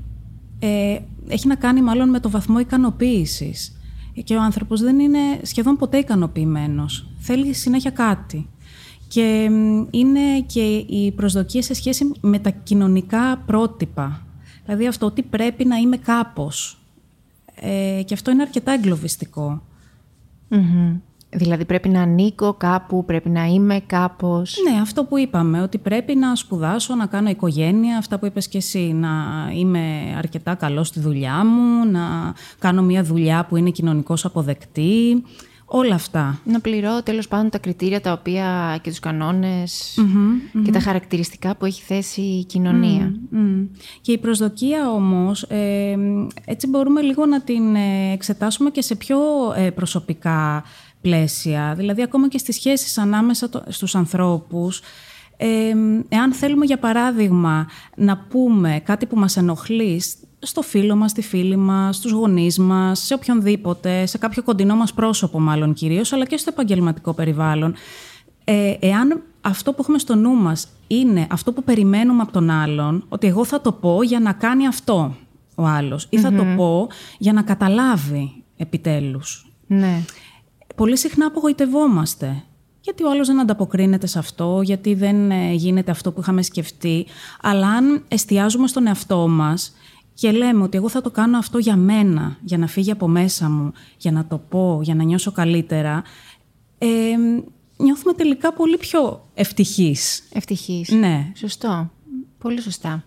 ε, 0.60 0.98
έχει 1.28 1.48
να 1.48 1.56
κάνει 1.56 1.82
μάλλον 1.82 2.10
με 2.10 2.20
το 2.20 2.30
βαθμό 2.30 2.60
ικανοποίησης. 2.60 3.72
Και 4.24 4.36
ο 4.36 4.42
άνθρωπος 4.42 4.82
δεν 4.82 5.00
είναι 5.00 5.20
σχεδόν 5.42 5.76
ποτέ 5.76 5.98
ικανοποιημένος. 5.98 7.10
Θέλει 7.20 7.54
συνέχεια 7.54 7.92
κάτι. 7.92 8.50
Και 9.08 9.50
είναι 9.92 10.42
και 10.46 10.76
η 10.76 11.12
προσδοκία 11.12 11.62
σε 11.62 11.74
σχέση 11.74 12.12
με 12.22 12.40
τα 12.40 12.50
κοινωνικά 12.50 13.38
πρότυπα. 13.46 14.26
Δηλαδή 14.66 14.88
αυτό 14.88 15.06
ότι 15.06 15.22
πρέπει 15.22 15.66
να 15.66 15.76
είμαι 15.76 15.98
κάπως. 15.98 16.82
Ε, 17.56 18.02
και 18.06 18.14
αυτό 18.14 18.32
είναι 18.32 18.42
αρκετά 18.42 18.78
Δηλαδή 21.30 21.66
πρέπει 21.66 21.90
να 21.90 22.02
ανήκω 22.02 22.54
κάπου, 22.54 23.06
πρέπει 23.06 23.30
να 23.30 23.46
είμαι 23.46 23.82
κάπως... 23.86 24.58
Ναι, 24.72 24.82
αυτό 24.82 25.04
που 25.04 25.18
είπαμε, 25.18 25.62
ότι 25.62 25.78
πρέπει 25.78 26.16
να 26.16 26.36
σπουδάσω, 26.36 26.96
να 26.96 27.06
κάνω 27.06 27.30
οικογένεια, 27.30 27.98
αυτά 27.98 28.20
που 28.20 28.26
είπες 28.26 28.48
και 28.48 28.58
εσύ, 28.58 28.94
να 28.94 29.10
είμαι 29.54 30.16
αρκετά 30.18 30.56
καλός 30.56 30.88
στη 30.88 31.00
δουλειά 31.00 31.46
μου, 31.46 31.86
να 31.92 32.34
κάνω 32.60 32.82
μια 32.82 33.04
δουλειά 33.04 33.46
που 33.46 33.56
είναι 33.56 33.70
κοινωνικώς 33.70 34.26
αποδεκτή, 34.26 35.24
όλα 35.70 35.96
αυτά. 35.96 36.40
Να 36.44 36.60
πληρώ 36.60 37.04
τέλος 37.04 37.28
πάντων 37.28 37.50
τα 37.50 37.58
κριτήρια 37.58 38.02
τα 38.02 38.12
οποία 38.12 38.80
και 38.82 38.90
τους 38.90 39.00
κανονες 39.00 40.00
και 40.64 40.72
τα 40.72 40.80
χαρακτηριστικά 40.80 41.56
που 41.56 41.66
έχει 41.66 41.82
θέσει 41.82 42.22
η 42.22 42.44
κοινωνία. 42.46 43.14
Και 44.02 44.12
η 44.12 44.18
προσδοκία 44.18 44.92
όμως, 44.92 45.44
ε, 45.44 45.96
έτσι 46.46 46.68
μπορούμε 46.68 47.02
λίγο 47.02 47.26
να 47.26 47.42
την 47.42 47.76
ε, 47.76 48.12
εξετάσουμε 48.12 48.70
και 48.70 48.82
σε 48.82 48.96
πιο 48.96 49.18
ε, 49.56 49.70
προσωπικά 49.70 50.64
πλαίσια, 51.08 51.74
δηλαδή 51.78 52.02
ακόμα 52.02 52.28
και 52.28 52.38
στις 52.38 52.56
σχέσεις 52.56 52.98
ανάμεσα 52.98 53.50
στους 53.68 53.96
ανθρώπους, 53.96 54.82
ε, 55.38 55.48
εάν 56.10 56.34
θέλουμε 56.34 56.66
για 56.66 56.78
παράδειγμα 56.78 57.68
να 57.96 58.18
πούμε 58.18 58.82
κάτι 58.86 59.06
που 59.06 59.16
μας 59.18 59.38
ενοχλεί 59.38 60.02
στο 60.40 60.62
φίλο 60.62 60.96
μας, 60.96 61.12
στη 61.12 61.22
φίλη 61.22 61.56
μας, 61.56 61.96
στους 61.96 62.12
γονείς 62.12 62.60
μας, 62.60 63.00
σε 63.00 63.14
οποιονδήποτε, 63.14 64.06
σε 64.06 64.18
κάποιο 64.18 64.44
κοντινό 64.44 64.76
μας 64.76 64.94
πρόσωπο 64.94 65.40
μάλλον 65.40 65.74
κυρίως, 65.74 66.14
αλλά 66.14 66.26
και 66.26 66.38
στο 66.38 66.50
επαγγελματικό 66.54 67.14
περιβάλλον, 67.14 67.76
ε, 68.44 68.74
εάν 68.80 69.22
αυτό 69.42 69.72
που 69.72 69.78
έχουμε 69.82 70.00
στο 70.00 70.16
νου 70.16 70.36
μας 70.36 70.68
είναι 70.88 71.28
αυτό 71.30 71.54
που 71.54 71.64
περιμένουμε 71.64 72.22
από 72.22 72.32
τον 72.32 72.50
άλλον, 72.50 73.06
ότι 73.10 73.28
εγώ 73.28 73.46
θα 73.46 73.62
το 73.62 73.72
πω 73.72 74.04
για 74.04 74.20
να 74.20 74.34
κάνει 74.34 74.68
αυτό 74.68 75.16
ο 75.56 75.66
άλλος 75.66 76.08
ή 76.10 76.20
θα 76.20 76.34
το 76.34 76.46
πω 76.56 76.88
για 77.18 77.34
να 77.34 77.42
καταλάβει 77.42 78.44
επιτέλους. 78.58 79.52
Ναι 79.68 80.04
πολύ 80.78 80.98
συχνά 80.98 81.26
απογοητευόμαστε. 81.26 82.44
Γιατί 82.82 83.04
ο 83.04 83.10
άλλος 83.10 83.28
δεν 83.28 83.40
ανταποκρίνεται 83.40 84.08
σε 84.08 84.20
αυτό, 84.20 84.62
γιατί 84.64 84.94
δεν 84.94 85.32
ε, 85.32 85.54
γίνεται 85.54 85.92
αυτό 85.92 86.12
που 86.12 86.20
είχαμε 86.20 86.42
σκεφτεί. 86.42 87.06
Αλλά 87.42 87.68
αν 87.68 88.04
εστιάζουμε 88.08 88.68
στον 88.68 88.88
εαυτό 88.88 89.28
μας 89.28 89.76
και 90.14 90.32
λέμε 90.32 90.64
ότι 90.64 90.78
εγώ 90.78 90.90
θα 90.90 91.02
το 91.02 91.12
κάνω 91.12 91.38
αυτό 91.38 91.58
για 91.58 91.76
μένα, 91.76 92.38
για 92.42 92.58
να 92.58 92.68
φύγει 92.68 92.92
από 92.92 93.08
μέσα 93.08 93.50
μου, 93.50 93.72
για 93.98 94.12
να 94.12 94.26
το 94.26 94.38
πω, 94.38 94.80
για 94.84 94.96
να 94.96 95.04
νιώσω 95.04 95.32
καλύτερα, 95.32 96.04
ε, 96.78 96.88
νιώθουμε 97.78 98.14
τελικά 98.14 98.54
πολύ 98.54 98.78
πιο 98.78 99.28
ευτυχείς. 99.34 100.28
Ευτυχείς. 100.34 100.90
Ναι. 100.90 101.32
Σωστό. 101.36 101.92
Πολύ 102.38 102.62
σωστά. 102.62 103.04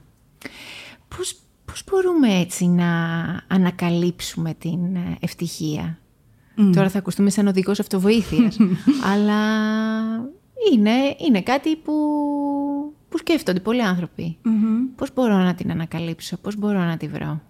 Πώς, 1.17 1.37
πώς 1.65 1.85
μπορούμε 1.91 2.39
έτσι 2.39 2.67
να 2.67 2.87
ανακαλύψουμε 3.49 4.55
την 4.55 4.97
ε, 4.97 5.17
ευτυχία. 6.61 6.81
Τώρα 6.81 6.88
θα 6.88 6.99
ακουστούμε 6.99 7.31
σαν 7.31 7.47
οδηγός 7.47 7.81
αυτοβοήθειας. 7.81 8.57
αλλά 9.12 9.40
είναι, 10.73 11.17
είναι 11.26 11.43
κάτι 11.43 11.76
που, 11.76 11.93
που 13.09 13.19
σκέφτονται 13.19 13.61
πολλοί 13.61 13.83
άνθρωποι. 13.83 14.37
Πώς 14.97 15.12
μπορώ 15.14 15.37
να 15.37 15.55
την 15.55 15.71
ανακαλύψω, 15.71 16.37
πώς 16.37 16.57
μπορώ 16.57 16.79
να 16.79 16.97
τη 16.97 17.09
βρω; 17.09 17.40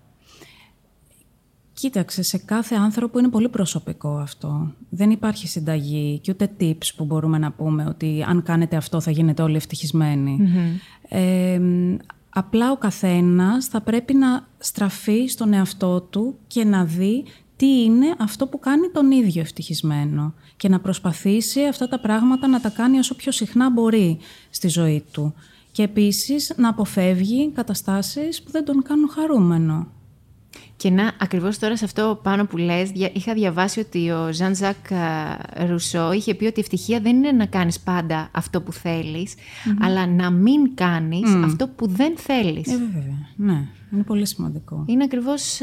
Κοίταξε, 1.72 2.22
σε 2.22 2.38
κάθε 2.38 2.74
άνθρωπο 2.74 3.18
είναι 3.18 3.28
πολύ 3.28 3.48
προσωπικό 3.48 4.08
αυτό. 4.08 4.74
Δεν 4.88 5.10
υπάρχει 5.10 5.48
συνταγή 5.48 6.18
και 6.18 6.30
ούτε 6.30 6.50
tips 6.60 6.94
που 6.96 7.04
μπορούμε 7.04 7.38
να 7.38 7.52
πούμε 7.52 7.86
ότι 7.88 8.24
αν 8.28 8.42
κάνετε 8.42 8.76
αυτό 8.76 9.00
θα 9.00 9.10
γίνετε 9.10 9.42
όλοι 9.42 9.60
απλά 12.30 12.70
ο 12.70 12.76
καθένας 12.76 13.66
θα 13.66 13.80
πρέπει 13.80 14.14
να 14.14 14.46
στραφεί 14.58 15.26
στον 15.26 15.52
εαυτό 15.52 16.00
του 16.00 16.38
και 16.46 16.64
να 16.64 16.84
δει 16.84 17.24
τι 17.60 17.82
είναι 17.82 18.14
αυτό 18.18 18.46
που 18.46 18.58
κάνει 18.58 18.88
τον 18.92 19.10
ίδιο 19.10 19.40
ευτυχισμένο 19.40 20.34
και 20.56 20.68
να 20.68 20.80
προσπαθήσει 20.80 21.64
αυτά 21.64 21.88
τα 21.88 22.00
πράγματα 22.00 22.46
να 22.46 22.60
τα 22.60 22.68
κάνει 22.68 22.98
όσο 22.98 23.14
πιο 23.14 23.32
συχνά 23.32 23.70
μπορεί 23.70 24.18
στη 24.50 24.68
ζωή 24.68 25.04
του. 25.12 25.34
Και 25.72 25.82
επίσης 25.82 26.52
να 26.56 26.68
αποφεύγει 26.68 27.50
καταστάσεις 27.50 28.42
που 28.42 28.50
δεν 28.50 28.64
τον 28.64 28.82
κάνουν 28.82 29.10
χαρούμενο. 29.10 29.86
Και 30.76 30.90
να, 30.90 31.12
ακριβώς 31.20 31.58
τώρα 31.58 31.76
σε 31.76 31.84
αυτό 31.84 32.20
πάνω 32.22 32.44
που 32.46 32.56
λες, 32.56 32.92
είχα 33.12 33.34
διαβάσει 33.34 33.80
ότι 33.80 34.10
ο 34.10 34.32
Ζαν 34.32 34.54
Ζακ 34.54 34.86
Ρουσό 35.68 36.12
είχε 36.12 36.34
πει 36.34 36.44
ότι 36.44 36.58
η 36.58 36.62
ευτυχία 36.62 37.00
δεν 37.00 37.16
είναι 37.16 37.32
να 37.32 37.46
κάνεις 37.46 37.80
πάντα 37.80 38.28
αυτό 38.32 38.60
που 38.60 38.72
θελεις 38.72 39.34
αλλά 39.80 40.06
να 40.06 40.30
μην 40.30 40.74
κάνεις 40.74 41.34
αυτό 41.44 41.68
που 41.68 41.88
δεν 41.88 42.16
θέλεις. 42.16 42.72
Ε, 42.72 42.76
βέβαια. 42.76 43.28
Ναι, 43.36 43.68
είναι 43.92 44.02
πολύ 44.02 44.26
σημαντικό. 44.26 44.84
Είναι 44.86 45.04
ακριβώς 45.04 45.60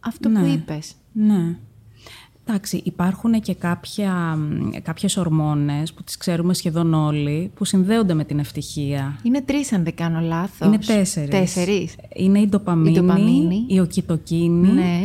αυτό 0.00 0.28
που 0.28 0.40
Ναι. 0.40 0.46
είπες. 0.48 0.92
Ναι. 1.12 1.56
Εντάξει, 2.44 2.80
υπάρχουν 2.84 3.40
και 3.40 3.54
κάποια, 3.54 4.38
κάποιες 4.82 5.16
ορμόνες 5.16 5.92
που 5.92 6.02
τις 6.02 6.16
ξέρουμε 6.16 6.54
σχεδόν 6.54 6.94
όλοι, 6.94 7.50
που 7.54 7.64
συνδέονται 7.64 8.14
με 8.14 8.24
την 8.24 8.38
ευτυχία. 8.38 9.18
Είναι 9.22 9.42
τρεις 9.42 9.72
αν 9.72 9.84
δεν 9.84 9.94
κάνω 9.94 10.20
λάθος. 10.20 10.66
Είναι 10.66 10.78
τέσσερις. 10.78 11.30
Τέσσερις. 11.30 11.94
Είναι 12.16 12.38
η 12.38 12.46
ντοπαμίνη, 12.46 12.90
Η 12.96 13.00
ντοπαμίνη. 13.00 13.64
η 13.68 13.80
οκιτοκίνη, 13.80 14.68
Ναι. 14.72 15.00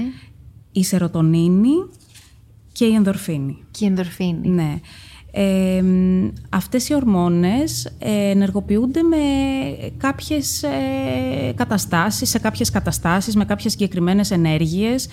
η 0.72 0.84
σερωτονίνη 0.84 1.70
και 2.72 2.86
η 2.86 2.94
ενδορφίνη. 2.94 3.58
Και 3.72 3.86
η 3.86 3.88
ενδορφίνη. 3.88 4.48
Ναι. 4.50 4.80
Ε, 5.36 5.82
μ, 5.82 6.30
αυτές 6.50 6.90
οι 6.90 6.96
ορμόνες 6.96 7.86
ε, 8.00 8.30
ενεργοποιούνται 8.30 9.02
με 9.04 9.18
κάποιες 9.98 10.63
ε, 10.63 11.54
καταστάσεις, 11.56 12.30
σε 12.30 12.40
κάποιες 12.40 12.70
καταστάσεις, 12.70 13.36
με 13.36 13.46
κάποιες 13.46 13.72
συγκεκριμένες 13.72 14.32
ενέργειες. 14.32 15.08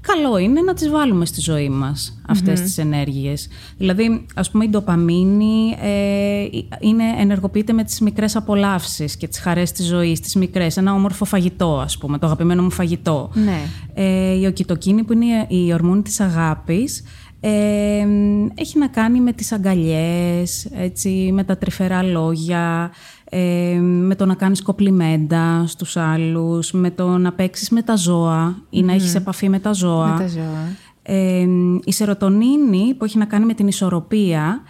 Καλό 0.00 0.38
είναι 0.38 0.60
να 0.60 0.74
τις 0.74 0.90
βάλουμε 0.90 1.26
στη 1.26 1.40
ζωή 1.40 1.68
μας 1.68 2.20
αυτές 2.28 2.60
τις 2.60 2.78
ενέργειες. 2.78 3.48
Δηλαδή, 3.78 4.26
ας 4.34 4.50
πούμε, 4.50 4.64
η 4.64 4.68
ντοπαμίνη 4.68 5.76
ε, 5.82 6.46
είναι, 6.80 7.04
ενεργοποιείται 7.18 7.72
με 7.72 7.84
τις 7.84 8.00
μικρές 8.00 8.36
απολαύσεις 8.36 9.16
και 9.16 9.28
τις 9.28 9.38
χαρές 9.38 9.72
της 9.72 9.86
ζωής, 9.86 10.20
τις 10.20 10.34
μικρές. 10.34 10.76
Ένα 10.76 10.92
όμορφο 10.92 11.24
φαγητό, 11.24 11.80
ας 11.80 11.98
πούμε, 11.98 12.18
το 12.18 12.26
αγαπημένο 12.26 12.62
μου 12.62 12.70
φαγητό. 12.70 13.30
Ναι. 13.34 13.60
Ε, 13.94 14.32
η 14.32 14.46
οκιτοκίνη 14.46 15.02
που 15.04 15.12
είναι 15.12 15.46
η 15.48 15.72
ορμόνη 15.72 16.02
της 16.02 16.20
αγάπης 16.20 17.02
ε, 17.40 18.06
έχει 18.54 18.78
να 18.78 18.86
κάνει 18.86 19.20
με 19.20 19.32
τις 19.32 19.52
αγκαλιές, 19.52 20.68
έτσι, 20.72 21.30
με 21.32 21.44
τα 21.44 21.58
τρυφερά 21.58 22.02
λόγια, 22.02 22.92
ε, 23.24 23.78
με 23.80 24.14
το 24.14 24.26
να 24.26 24.34
κάνεις 24.34 24.62
κοπλιμέντα 24.62 25.64
στους 25.66 25.96
άλλους, 25.96 26.72
με 26.72 26.90
το 26.90 27.18
να 27.18 27.32
παίξεις 27.32 27.70
με 27.70 27.82
τα 27.82 27.96
ζώα 27.96 28.62
ή 28.70 28.82
να 28.82 28.92
έχεις 28.92 29.14
επαφή 29.14 29.48
με 29.48 29.58
τα 29.58 29.72
ζώα. 29.72 30.12
Με 30.12 30.18
τα 30.18 30.28
ζώα. 30.28 30.76
Ε, 31.02 31.46
η 31.84 31.92
σερωτονίνη 31.92 32.94
που 32.98 33.04
έχει 33.04 33.18
να 33.18 33.24
κάνει 33.24 33.44
με 33.44 33.54
την 33.54 33.66
ισορροπία 33.66 34.62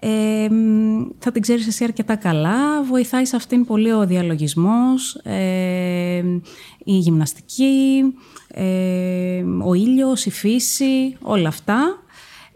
ε, 0.00 0.48
θα 1.18 1.32
την 1.32 1.42
ξέρεις 1.42 1.66
εσύ 1.66 1.84
αρκετά 1.84 2.16
καλά. 2.16 2.82
Βοηθάει 2.82 3.24
σε 3.24 3.36
αυτήν 3.36 3.64
πολύ 3.64 3.92
ο 3.92 4.06
διαλογισμός, 4.06 5.14
ε, 5.14 6.22
η 6.84 6.92
γυμναστική, 6.92 8.02
ε, 8.48 9.44
ο 9.64 9.74
ήλιος, 9.74 10.26
η 10.26 10.30
φύση, 10.30 11.16
όλα 11.22 11.48
αυτά. 11.48 12.05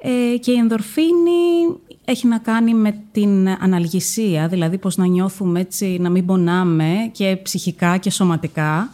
Ε, 0.02 0.37
και 0.37 0.50
η 0.50 0.57
ενδορφίνη 0.57 1.76
έχει 2.04 2.26
να 2.26 2.38
κάνει 2.38 2.75
με 2.75 3.02
την 3.12 3.49
αναλγησία, 3.49 4.49
δηλαδή 4.49 4.78
πώς 4.78 4.97
να 4.97 5.07
νιώθουμε 5.07 5.61
έτσι, 5.61 5.97
να 6.00 6.11
μην 6.11 6.26
πονάμε 6.26 6.95
και 7.12 7.38
ψυχικά 7.42 7.97
και 7.97 8.11
σωματικα 8.11 8.90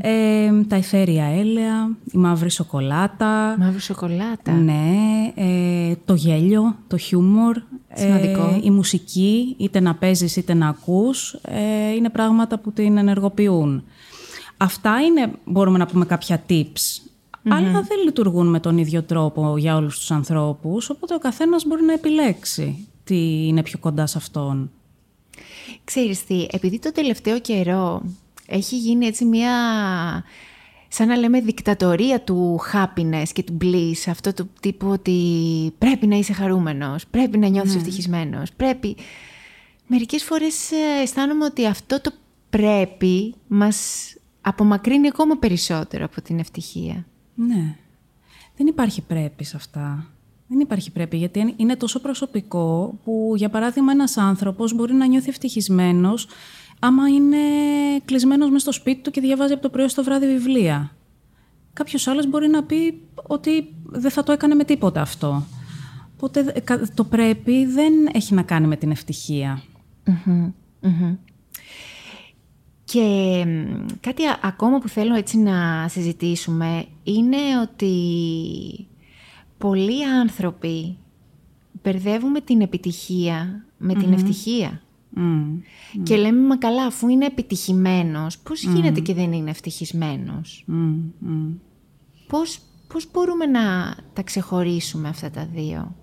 Ε, 0.00 0.50
τα 0.68 0.76
αιθέρια 0.76 1.24
έλαια, 1.24 1.96
η 2.12 2.18
μαύρη 2.18 2.50
σοκολάτα. 2.50 3.56
Μαύρη 3.58 3.80
σοκολάτα. 3.80 4.52
Ναι, 4.52 4.92
ε, 5.34 5.94
το 6.04 6.14
γέλιο, 6.14 6.76
το 6.86 6.96
χιούμορ, 6.96 7.56
Σημαντικό. 7.94 8.42
ε, 8.42 8.60
η 8.62 8.70
μουσική, 8.70 9.54
είτε 9.58 9.80
να 9.80 9.94
παίζεις 9.94 10.36
είτε 10.36 10.54
να 10.54 10.68
ακούς, 10.68 11.32
ε, 11.42 11.90
είναι 11.96 12.10
πράγματα 12.10 12.58
που 12.58 12.72
την 12.72 12.96
ενεργοποιούν. 12.96 13.84
Αυτά 14.56 15.00
είναι, 15.00 15.32
μπορούμε 15.44 15.78
να 15.78 15.86
πούμε, 15.86 16.04
κάποια 16.04 16.42
tips. 16.48 17.07
Αλλά 17.50 17.82
δεν 17.82 17.98
λειτουργούν 18.04 18.46
με 18.46 18.60
τον 18.60 18.78
ίδιο 18.78 19.02
τρόπο 19.02 19.58
για 19.58 19.76
όλους 19.76 19.98
τους 19.98 20.10
ανθρώπους, 20.10 20.90
οπότε 20.90 21.14
ο 21.14 21.18
καθένας 21.18 21.64
μπορεί 21.64 21.82
να 21.82 21.92
επιλέξει 21.92 22.88
τι 23.04 23.46
είναι 23.46 23.62
πιο 23.62 23.78
κοντά 23.78 24.06
σε 24.06 24.18
αυτόν. 24.18 24.70
Ξέρεις 25.84 26.24
τι, 26.24 26.46
επειδή 26.50 26.78
το 26.78 26.92
τελευταίο 26.92 27.40
καιρό 27.40 28.02
έχει 28.46 28.76
γίνει 28.76 29.06
έτσι 29.06 29.24
μια, 29.24 29.52
σαν 30.88 31.08
να 31.08 31.16
λέμε, 31.16 31.40
δικτατορία 31.40 32.20
του 32.20 32.60
happiness 32.72 33.28
και 33.32 33.42
του 33.42 33.56
bliss, 33.62 34.08
αυτό 34.08 34.34
του 34.34 34.50
τύπου 34.60 34.88
ότι 34.88 35.18
πρέπει 35.78 36.06
να 36.06 36.16
είσαι 36.16 36.32
χαρούμενος, 36.32 37.06
πρέπει 37.06 37.38
να 37.38 37.48
νιώθεις 37.48 37.74
ευτυχισμένος, 37.74 38.52
πρέπει... 38.52 38.96
Μερικές 39.90 40.24
φορές 40.24 40.70
ε, 40.70 41.02
αισθάνομαι 41.02 41.44
ότι 41.44 41.66
αυτό 41.66 42.00
το 42.00 42.10
πρέπει 42.50 43.34
μας 43.48 43.76
απομακρύνει 44.40 45.08
ακόμα 45.08 45.36
περισσότερο 45.36 46.04
από 46.04 46.22
την 46.22 46.38
ευτυχία. 46.38 47.06
Ναι. 47.46 47.76
Δεν 48.56 48.66
υπάρχει 48.66 49.02
πρέπει 49.02 49.44
σε 49.44 49.56
αυτά. 49.56 50.06
Δεν 50.46 50.60
υπάρχει 50.60 50.92
πρέπει, 50.92 51.16
γιατί 51.16 51.54
είναι 51.56 51.76
τόσο 51.76 52.00
προσωπικό 52.00 52.98
που, 53.04 53.32
για 53.36 53.48
παράδειγμα, 53.48 53.92
ένας 53.92 54.16
άνθρωπος 54.16 54.74
μπορεί 54.74 54.94
να 54.94 55.06
νιώθει 55.06 55.28
ευτυχισμένος 55.28 56.28
άμα 56.78 57.08
είναι 57.08 57.36
κλεισμένος 58.04 58.50
μες 58.50 58.62
στο 58.62 58.72
σπίτι 58.72 59.00
του 59.02 59.10
και 59.10 59.20
διαβάζει 59.20 59.52
από 59.52 59.62
το 59.62 59.68
πρωί 59.70 59.88
στο 59.88 60.04
βράδυ 60.04 60.26
βιβλία. 60.26 60.92
Κάποιος 61.72 62.06
άλλος 62.08 62.26
μπορεί 62.26 62.48
να 62.48 62.62
πει 62.64 63.00
ότι 63.26 63.74
δεν 63.84 64.10
θα 64.10 64.22
το 64.22 64.32
έκανε 64.32 64.54
με 64.54 64.64
τίποτα 64.64 65.00
αυτό. 65.00 65.42
Οπότε 66.14 66.52
ε, 66.54 66.60
κα- 66.60 66.88
το 66.94 67.04
πρέπει 67.04 67.66
δεν 67.66 67.92
έχει 68.12 68.34
να 68.34 68.42
κάνει 68.42 68.66
με 68.66 68.76
την 68.76 68.90
ευτυχία. 68.90 69.62
Και 72.92 73.44
μ, 73.46 73.86
κάτι 74.00 74.24
α- 74.24 74.40
ακόμα 74.42 74.78
που 74.78 74.88
θέλω 74.88 75.14
έτσι 75.14 75.38
να 75.38 75.88
συζητήσουμε 75.88 76.84
είναι 77.02 77.36
ότι 77.62 77.92
πολλοί 79.58 80.06
άνθρωποι 80.06 80.96
μπερδεύουμε 81.82 82.40
την 82.40 82.60
επιτυχία 82.60 83.64
με 83.78 83.94
την 83.94 84.12
ευτυχία. 84.12 84.82
Μμ. 85.10 85.58
Και 86.02 86.16
λέμε, 86.16 86.46
μα 86.46 86.56
καλά, 86.56 86.84
αφού 86.84 87.08
είναι 87.08 87.26
επιτυχημένος, 87.26 88.38
πώς 88.38 88.62
γίνεται 88.62 89.00
και 89.00 89.14
δεν 89.14 89.32
είναι 89.32 89.50
ευτυχισμένος; 89.50 90.64
Μμ, 90.66 90.94
μμ. 91.18 91.50
Πώς, 92.26 92.58
πώς 92.88 93.10
μπορούμε 93.12 93.46
να 93.46 93.96
τα 94.12 94.22
ξεχωρίσουμε 94.22 95.08
αυτά 95.08 95.30
τα 95.30 95.46
δύο; 95.46 95.94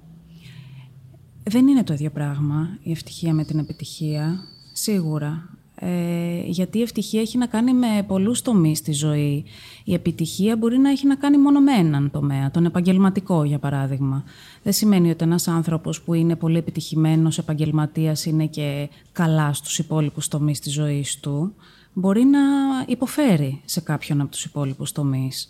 Δεν 1.44 1.68
είναι 1.68 1.84
το 1.84 1.94
ίδιο 1.94 2.12
πράγμα 2.12 2.78
η 2.82 2.92
ευτυχία 2.92 3.34
με 3.34 3.44
την 3.44 3.60
επιτυχία, 3.60 4.40
σίγουρα. 4.74 5.55
Ε, 5.80 6.42
γιατί 6.46 6.78
η 6.78 6.82
ευτυχία 6.82 7.22
έχει 7.22 7.38
να 7.38 7.46
κάνει 7.46 7.74
με 7.74 8.04
πολλούς 8.08 8.42
τομείς 8.42 8.78
στη 8.78 8.92
ζωή. 8.92 9.46
Η 9.84 9.94
επιτυχία 9.94 10.56
μπορεί 10.58 10.78
να 10.78 10.90
έχει 10.90 11.08
να 11.08 11.16
κάνει 11.16 11.38
μόνο 11.38 11.60
με 11.60 11.72
έναν 11.72 12.12
τομέα, 12.12 12.52
τον 12.52 12.66
επαγγελματικό 12.66 13.44
για 13.44 13.60
παράδειγμα. 13.60 14.24
Δεν 14.64 14.74
σημαίνει 14.74 15.10
ότι 15.10 15.24
ένας 15.24 15.48
άνθρωπος 15.48 16.02
που 16.02 16.14
είναι 16.14 16.36
πολύ 16.36 16.58
επιτυχημένος 16.58 17.38
επαγγελματίας 17.38 18.26
είναι 18.26 18.46
και 18.46 18.90
καλά 19.12 19.54
στους 19.54 19.80
υπόλοιπους 19.80 20.28
τομείς 20.28 20.60
της 20.60 20.74
ζωής 20.74 21.20
του. 21.20 21.54
Μπορεί 21.94 22.24
να 22.24 22.40
υποφέρει 22.88 23.62
σε 23.66 23.82
κάποιον 23.82 24.22
από 24.22 24.32
τους 24.32 24.46
υπόλοιπους 24.46 24.92
τομείς. 24.92 25.50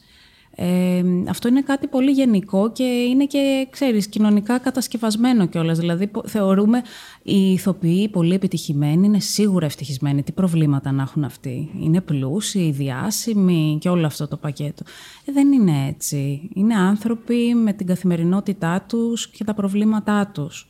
Ε, 0.57 1.03
αυτό 1.29 1.47
είναι 1.47 1.61
κάτι 1.61 1.87
πολύ 1.87 2.11
γενικό 2.11 2.71
και 2.71 2.83
είναι 2.83 3.25
και, 3.25 3.67
ξέρεις, 3.69 4.07
κοινωνικά 4.07 4.59
κατασκευασμένο 4.59 5.45
κιόλας. 5.45 5.77
Δηλαδή, 5.79 6.07
πο- 6.07 6.23
θεωρούμε 6.27 6.81
οι 7.23 7.51
ηθοποιοί 7.51 8.09
πολύ 8.09 8.33
επιτυχημένοι, 8.33 9.05
είναι 9.07 9.19
σίγουρα 9.19 9.65
ευτυχισμένοι. 9.65 10.23
Τι 10.23 10.31
προβλήματα 10.31 10.91
να 10.91 11.01
έχουν 11.01 11.23
αυτοί; 11.23 11.69
Είναι 11.79 12.01
πλούσιοι, 12.01 12.71
διάσημοι 12.71 13.77
και 13.81 13.89
όλο 13.89 14.05
αυτό 14.05 14.27
το 14.27 14.37
πακέτο. 14.37 14.83
Ε, 15.25 15.31
δεν 15.31 15.51
είναι 15.51 15.87
έτσι. 15.87 16.49
Είναι 16.53 16.75
άνθρωποι 16.75 17.53
με 17.55 17.73
την 17.73 17.87
καθημερινότητά 17.87 18.85
τους 18.87 19.27
και 19.29 19.43
τα 19.43 19.53
προβλήματά 19.53 20.27
τους. 20.27 20.67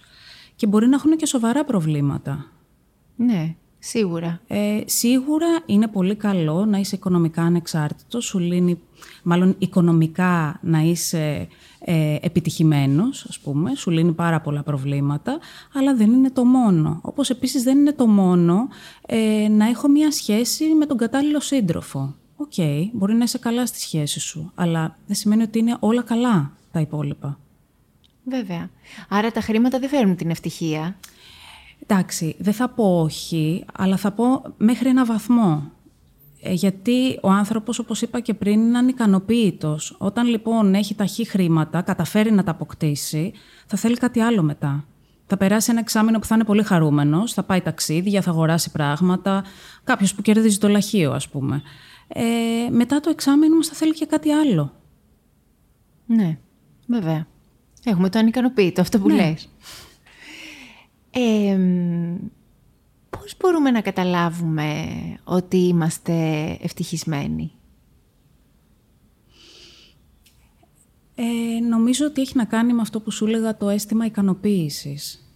Και 0.55 0.67
μπορεί 0.67 0.87
να 0.87 0.95
έχουν 0.95 1.15
και 1.17 1.25
σοβαρά 1.25 1.65
προβλήματα. 1.65 2.51
Ναι, 3.15 3.55
σίγουρα. 3.87 4.41
Ε, 4.47 4.81
σίγουρα 4.85 5.47
είναι 5.65 5.87
πολύ 5.87 6.15
καλό 6.15 6.65
να 6.65 6.77
είσαι 6.77 6.95
οικονομικά 6.95 7.41
ανεξάρτητος, 7.41 8.25
σου 8.25 8.39
λύνει, 8.39 8.79
μάλλον 9.23 9.55
οικονομικά 9.57 10.59
να 10.61 10.79
είσαι 10.79 11.47
ε, 11.79 12.17
επιτυχημένος, 12.21 13.25
ας 13.29 13.39
πούμε, 13.39 13.75
σου 13.75 13.91
λύνει 13.91 14.11
πάρα 14.11 14.41
πολλά 14.41 14.63
προβλήματα, 14.63 15.39
αλλά 15.73 15.95
δεν 15.95 16.13
είναι 16.13 16.29
το 16.29 16.45
μόνο. 16.45 16.99
Όπως 17.01 17.29
επίσης 17.29 17.63
δεν 17.63 17.77
είναι 17.77 17.93
το 17.93 18.07
μόνο 18.07 18.67
ε, 19.05 19.47
να 19.49 19.65
έχω 19.69 19.87
μία 19.87 20.11
σχέση 20.11 20.65
με 20.65 20.85
τον 20.85 20.97
κατάλληλο 20.97 21.39
σύντροφο. 21.39 22.15
Οκ, 22.35 22.53
μπορεί 22.91 23.13
να 23.13 23.23
είσαι 23.23 23.37
καλά 23.37 23.65
στη 23.65 23.79
σχέση 23.79 24.19
σου, 24.19 24.51
αλλά 24.55 24.97
δεν 25.05 25.15
σημαίνει 25.15 25.41
ότι 25.41 25.59
είναι 25.59 25.77
όλα 25.79 26.01
καλά 26.01 26.51
τα 26.71 26.79
υπόλοιπα. 26.79 27.39
Βέβαια. 28.23 28.69
Άρα 29.09 29.31
τα 29.31 29.41
χρήματα 29.41 29.79
δεν 29.79 29.89
φέρνουν 29.89 30.15
την 30.15 30.29
ευτυχία. 30.29 30.95
Εντάξει, 31.87 32.35
δεν 32.39 32.53
θα 32.53 32.69
πω 32.69 33.01
όχι, 33.01 33.65
αλλά 33.73 33.97
θα 33.97 34.11
πω 34.11 34.43
μέχρι 34.57 34.89
ένα 34.89 35.05
βαθμό. 35.05 35.71
Ε, 36.41 36.53
γιατί 36.53 37.19
ο 37.21 37.29
άνθρωπος, 37.29 37.79
όπως 37.79 38.01
είπα 38.01 38.19
και 38.19 38.33
πριν, 38.33 38.61
είναι 38.61 38.77
ανικανοποίητος. 38.77 39.95
Όταν 39.97 40.27
λοιπόν 40.27 40.73
έχει 40.73 40.95
ταχύ 40.95 41.25
χρήματα, 41.25 41.81
καταφέρει 41.81 42.31
να 42.31 42.43
τα 42.43 42.51
αποκτήσει, 42.51 43.33
θα 43.65 43.77
θέλει 43.77 43.95
κάτι 43.95 44.19
άλλο 44.19 44.41
μετά. 44.41 44.85
Θα 45.27 45.37
περάσει 45.37 45.71
ένα 45.71 45.79
εξάμεινο 45.79 46.19
που 46.19 46.25
θα 46.25 46.35
είναι 46.35 46.43
πολύ 46.43 46.63
χαρούμενος, 46.63 47.33
θα 47.33 47.43
πάει 47.43 47.61
ταξίδια, 47.61 48.21
θα 48.21 48.29
αγοράσει 48.29 48.71
πράγματα. 48.71 49.43
Κάποιος 49.83 50.15
που 50.15 50.21
κερδίζει 50.21 50.57
το 50.57 50.67
λαχείο, 50.67 51.11
ας 51.11 51.29
πούμε. 51.29 51.61
Ε, 52.07 52.23
μετά 52.69 52.99
το 52.99 53.09
εξάμεινο 53.09 53.53
όμως 53.53 53.67
θα 53.67 53.73
θέλει 53.73 53.93
και 53.93 54.05
κάτι 54.05 54.31
άλλο. 54.31 54.73
Ναι, 56.05 56.37
βέβαια. 56.87 57.27
Έχουμε 57.83 58.09
το 58.09 58.19
ανικανοποίητο, 58.19 58.81
αυτό 58.81 58.99
που 58.99 59.07
ναι. 59.07 59.15
λες. 59.15 59.49
Ε, 61.17 61.57
πώς 63.09 63.35
μπορούμε 63.39 63.71
να 63.71 63.81
καταλάβουμε 63.81 64.87
ότι 65.23 65.57
είμαστε 65.57 66.13
ευτυχισμένοι; 66.61 67.51
Ε, 71.15 71.59
νομίζω 71.69 72.05
ότι 72.05 72.21
έχει 72.21 72.37
να 72.37 72.45
κάνει 72.45 72.73
με 72.73 72.81
αυτό 72.81 72.99
που 72.99 73.11
σου 73.11 73.25
έλεγα 73.25 73.57
το 73.57 73.69
αίσθημα 73.69 74.05
ικανοποίησης. 74.05 75.29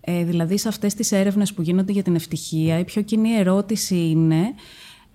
Ε, 0.00 0.24
δηλαδή 0.24 0.58
σε 0.58 0.68
αυτές 0.68 0.94
τις 0.94 1.12
έρευνες 1.12 1.54
που 1.54 1.62
γίνονται 1.62 1.92
για 1.92 2.02
την 2.02 2.14
ευτυχία 2.14 2.78
η 2.78 2.84
πιο 2.84 3.02
κοινή 3.02 3.32
ερώτηση 3.32 3.96
είναι 3.96 4.54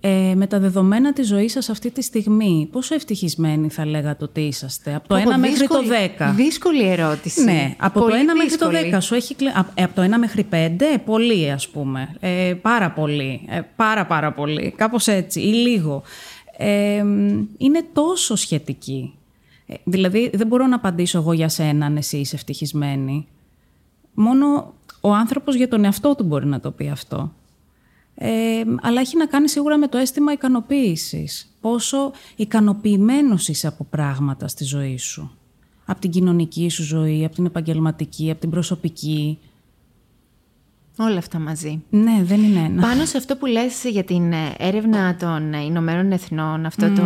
ε, 0.00 0.32
με 0.36 0.46
τα 0.46 0.58
δεδομένα 0.58 1.12
της 1.12 1.26
ζωής 1.26 1.52
σας 1.52 1.68
αυτή 1.68 1.90
τη 1.90 2.02
στιγμή, 2.02 2.68
πόσο 2.72 2.94
ευτυχισμένοι 2.94 3.68
θα 3.68 3.86
λέγατε 3.86 4.24
ότι 4.24 4.40
είσαστε, 4.40 4.94
από 4.94 5.08
το 5.08 5.16
1 5.16 5.38
μέχρι 5.38 5.66
το 5.66 5.82
10. 6.18 6.32
Δύσκολη 6.34 6.88
ερώτηση. 6.88 7.44
Ναι, 7.44 7.74
από 7.78 8.00
το 8.00 8.06
1 8.06 8.10
μέχρι 8.36 8.56
το 8.56 8.96
10 8.96 8.98
σου 9.00 9.14
έχει 9.14 9.36
ε, 9.74 9.82
από 9.82 9.94
το 9.94 10.02
1 10.02 10.18
μέχρι 10.18 10.46
5, 10.52 10.56
πολύ 11.04 11.50
ας 11.50 11.68
πούμε, 11.68 12.14
ε, 12.20 12.54
πάρα 12.62 12.90
πολύ, 12.90 13.46
ε, 13.48 13.60
πάρα 13.76 14.06
πάρα 14.06 14.32
πολύ, 14.32 14.74
κάπως 14.76 15.06
έτσι 15.06 15.40
ή 15.40 15.52
λίγο. 15.52 16.02
Ε, 16.56 17.04
είναι 17.58 17.84
τόσο 17.92 18.36
σχετική. 18.36 19.14
Ε, 19.66 19.74
δηλαδή 19.84 20.30
δεν 20.34 20.46
μπορώ 20.46 20.66
να 20.66 20.76
απαντήσω 20.76 21.18
εγώ 21.18 21.32
για 21.32 21.48
σένα 21.48 21.86
αν 21.86 21.96
εσύ 21.96 22.16
είσαι 22.16 22.34
ευτυχισμένη. 22.34 23.26
Μόνο 24.14 24.74
ο 25.00 25.12
άνθρωπος 25.12 25.54
για 25.54 25.68
τον 25.68 25.84
εαυτό 25.84 26.14
του 26.14 26.24
μπορεί 26.24 26.46
να 26.46 26.60
το 26.60 26.70
πει 26.70 26.88
αυτό. 26.88 27.32
Ε, 28.22 28.62
αλλά 28.80 29.00
έχει 29.00 29.16
να 29.16 29.26
κάνει 29.26 29.48
σίγουρα 29.48 29.78
με 29.78 29.88
το 29.88 29.98
αίσθημα 29.98 30.32
ικανοποίησης. 30.32 31.54
Πόσο 31.60 32.12
ικανοποιημένος 32.36 33.48
είσαι 33.48 33.66
από 33.66 33.86
πράγματα 33.90 34.48
στη 34.48 34.64
ζωή 34.64 34.98
σου. 34.98 35.30
Από 35.84 36.00
την 36.00 36.10
κοινωνική 36.10 36.68
σου 36.68 36.82
ζωή, 36.82 37.24
από 37.24 37.34
την 37.34 37.44
επαγγελματική, 37.44 38.30
από 38.30 38.40
την 38.40 38.50
προσωπική. 38.50 39.38
Όλα 40.98 41.18
αυτά 41.18 41.38
μαζί. 41.38 41.82
Ναι, 41.90 42.20
δεν 42.22 42.42
είναι 42.42 42.58
ένα. 42.58 42.82
Πάνω 42.82 43.04
σε 43.04 43.16
αυτό 43.16 43.36
που 43.36 43.46
λες 43.46 43.84
για 43.84 44.04
την 44.04 44.32
ε, 44.32 44.54
έρευνα 44.58 45.16
των 45.16 45.52
Ηνωμένων 45.52 46.12
Εθνών, 46.12 46.66
αυτό 46.66 46.86
mm. 46.86 46.94
το, 46.96 47.02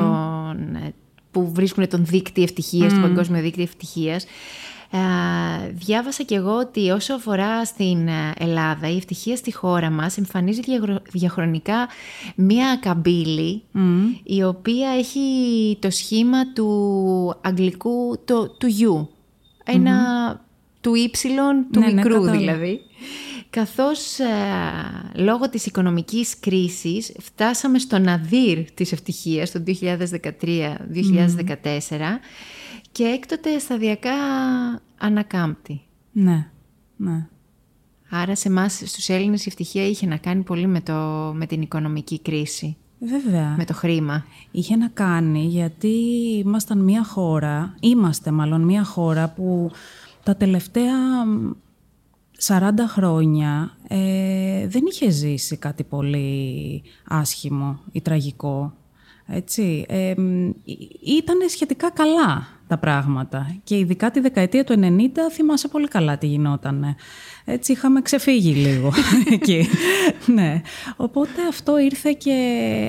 που 1.30 1.52
βρίσκουν 1.52 1.88
τον 1.88 2.04
δίκτυο 2.04 2.42
ευτυχίας, 2.42 2.92
mm. 2.92 2.94
το 2.94 3.00
παγκόσμιο 3.00 3.42
δίκτυο 3.42 3.62
ευτυχίας, 3.62 4.24
ε, 4.24 4.28
διάβασα 5.72 6.22
κι 6.22 6.34
εγώ 6.34 6.56
ότι 6.56 6.90
όσο 6.90 7.14
αφορά 7.14 7.64
στην 7.64 8.08
ε, 8.08 8.32
Ελλάδα, 8.38 8.88
η 8.90 8.96
ευτυχία 8.96 9.36
στη 9.36 9.52
χώρα 9.52 9.90
μας 9.90 10.18
εμφανίζει 10.18 10.60
διαχρονικά 11.10 11.88
μία 12.34 12.78
καμπύλη 12.80 13.62
η 14.22 14.42
οποία 14.42 14.88
έχει 14.90 15.20
το 15.80 15.90
σχήμα 15.90 16.52
του 16.52 17.34
αγγλικού, 17.40 18.20
το, 18.24 18.48
του 18.48 18.68
U. 18.68 19.06
Ένα 19.64 19.96
του 20.80 20.92
Y, 20.92 21.08
του 21.72 21.80
ναι, 21.80 21.86
ναι 21.86 21.92
μικρού 21.92 22.22
δηλαδή. 22.22 22.80
Καθώς 23.50 24.18
ε, 24.18 24.26
λόγω 25.14 25.48
της 25.48 25.66
οικονομικής 25.66 26.38
κρίσης 26.40 27.12
φτάσαμε 27.20 27.78
στο 27.78 27.98
ναδύρ 27.98 28.70
της 28.74 28.92
ευτυχίας 28.92 29.50
το 29.50 29.62
2013-2014 29.66 29.72
και 32.92 33.04
έκτοτε 33.04 33.58
σταδιακά 33.58 34.12
ανακάμπτει. 35.06 35.80
Ναι, 36.12 36.50
ναι. 36.96 37.26
Άρα 38.10 38.34
σε 38.34 38.48
εμάς 38.48 38.82
στους 38.84 39.08
Έλληνες 39.08 39.44
η 39.44 39.48
ευτυχία 39.48 39.86
είχε 39.86 40.06
να 40.06 40.16
κάνει 40.16 40.42
πολύ 40.42 40.66
με, 40.66 40.80
το, 40.80 40.92
με 41.34 41.46
την 41.46 41.62
οικονομική 41.62 42.20
κρίση. 42.20 42.76
Βέβαια. 42.98 43.54
Με 43.56 43.64
το 43.64 43.74
χρήμα. 43.74 44.24
Είχε 44.50 44.76
να 44.76 44.88
κάνει 44.88 45.46
γιατί 45.46 45.88
ήμασταν 46.44 46.78
μια 46.78 47.04
χώρα, 47.04 47.74
είμαστε 47.80 48.30
μάλλον 48.30 48.60
μια 48.60 48.84
χώρα 48.84 49.28
που 49.28 49.70
τα 50.22 50.36
τελευταία 50.36 50.92
40 52.46 52.70
χρόνια 52.86 53.76
ε, 53.88 54.68
δεν 54.68 54.82
είχε 54.90 55.10
ζήσει 55.10 55.56
κάτι 55.56 55.84
πολύ 55.84 56.82
άσχημο 57.08 57.80
ή 57.92 58.00
τραγικό. 58.00 58.72
Έτσι. 59.26 59.84
Ε, 59.88 60.14
ήταν 61.04 61.36
σχετικά 61.48 61.90
καλά 61.90 62.46
τα 62.66 62.78
πράγματα. 62.78 63.56
Και 63.64 63.78
ειδικά 63.78 64.10
τη 64.10 64.20
δεκαετία 64.20 64.64
του 64.64 64.74
90 64.80 64.86
θυμάσαι 65.32 65.68
πολύ 65.68 65.88
καλά 65.88 66.18
τι 66.18 66.26
γινόταν. 66.26 66.96
Έτσι 67.44 67.72
είχαμε 67.72 68.00
ξεφύγει 68.02 68.52
λίγο 68.52 68.92
εκεί. 69.36 69.66
ναι. 70.26 70.60
Οπότε 70.96 71.46
αυτό 71.48 71.78
ήρθε 71.78 72.12
και 72.12 72.34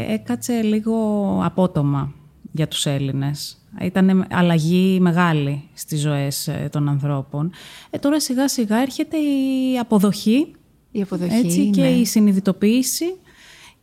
έκατσε 0.10 0.62
λίγο 0.62 0.96
απότομα 1.44 2.14
για 2.52 2.68
τους 2.68 2.86
Έλληνες. 2.86 3.58
Ήταν 3.82 4.28
αλλαγή 4.32 5.00
μεγάλη 5.00 5.70
στις 5.74 6.02
ζωές 6.02 6.48
ε, 6.48 6.70
των 6.72 6.90
ανθρώπων. 6.90 7.52
Ε, 7.90 7.98
τώρα 7.98 8.20
σιγά 8.20 8.48
σιγά 8.48 8.78
έρχεται 8.78 9.18
η 9.18 9.80
αποδοχή, 9.80 10.52
η 10.92 11.02
αποδοχή 11.02 11.36
έτσι, 11.36 11.70
και 11.70 11.82
ναι. 11.82 11.88
η 11.88 12.06
συνειδητοποίηση 12.06 13.06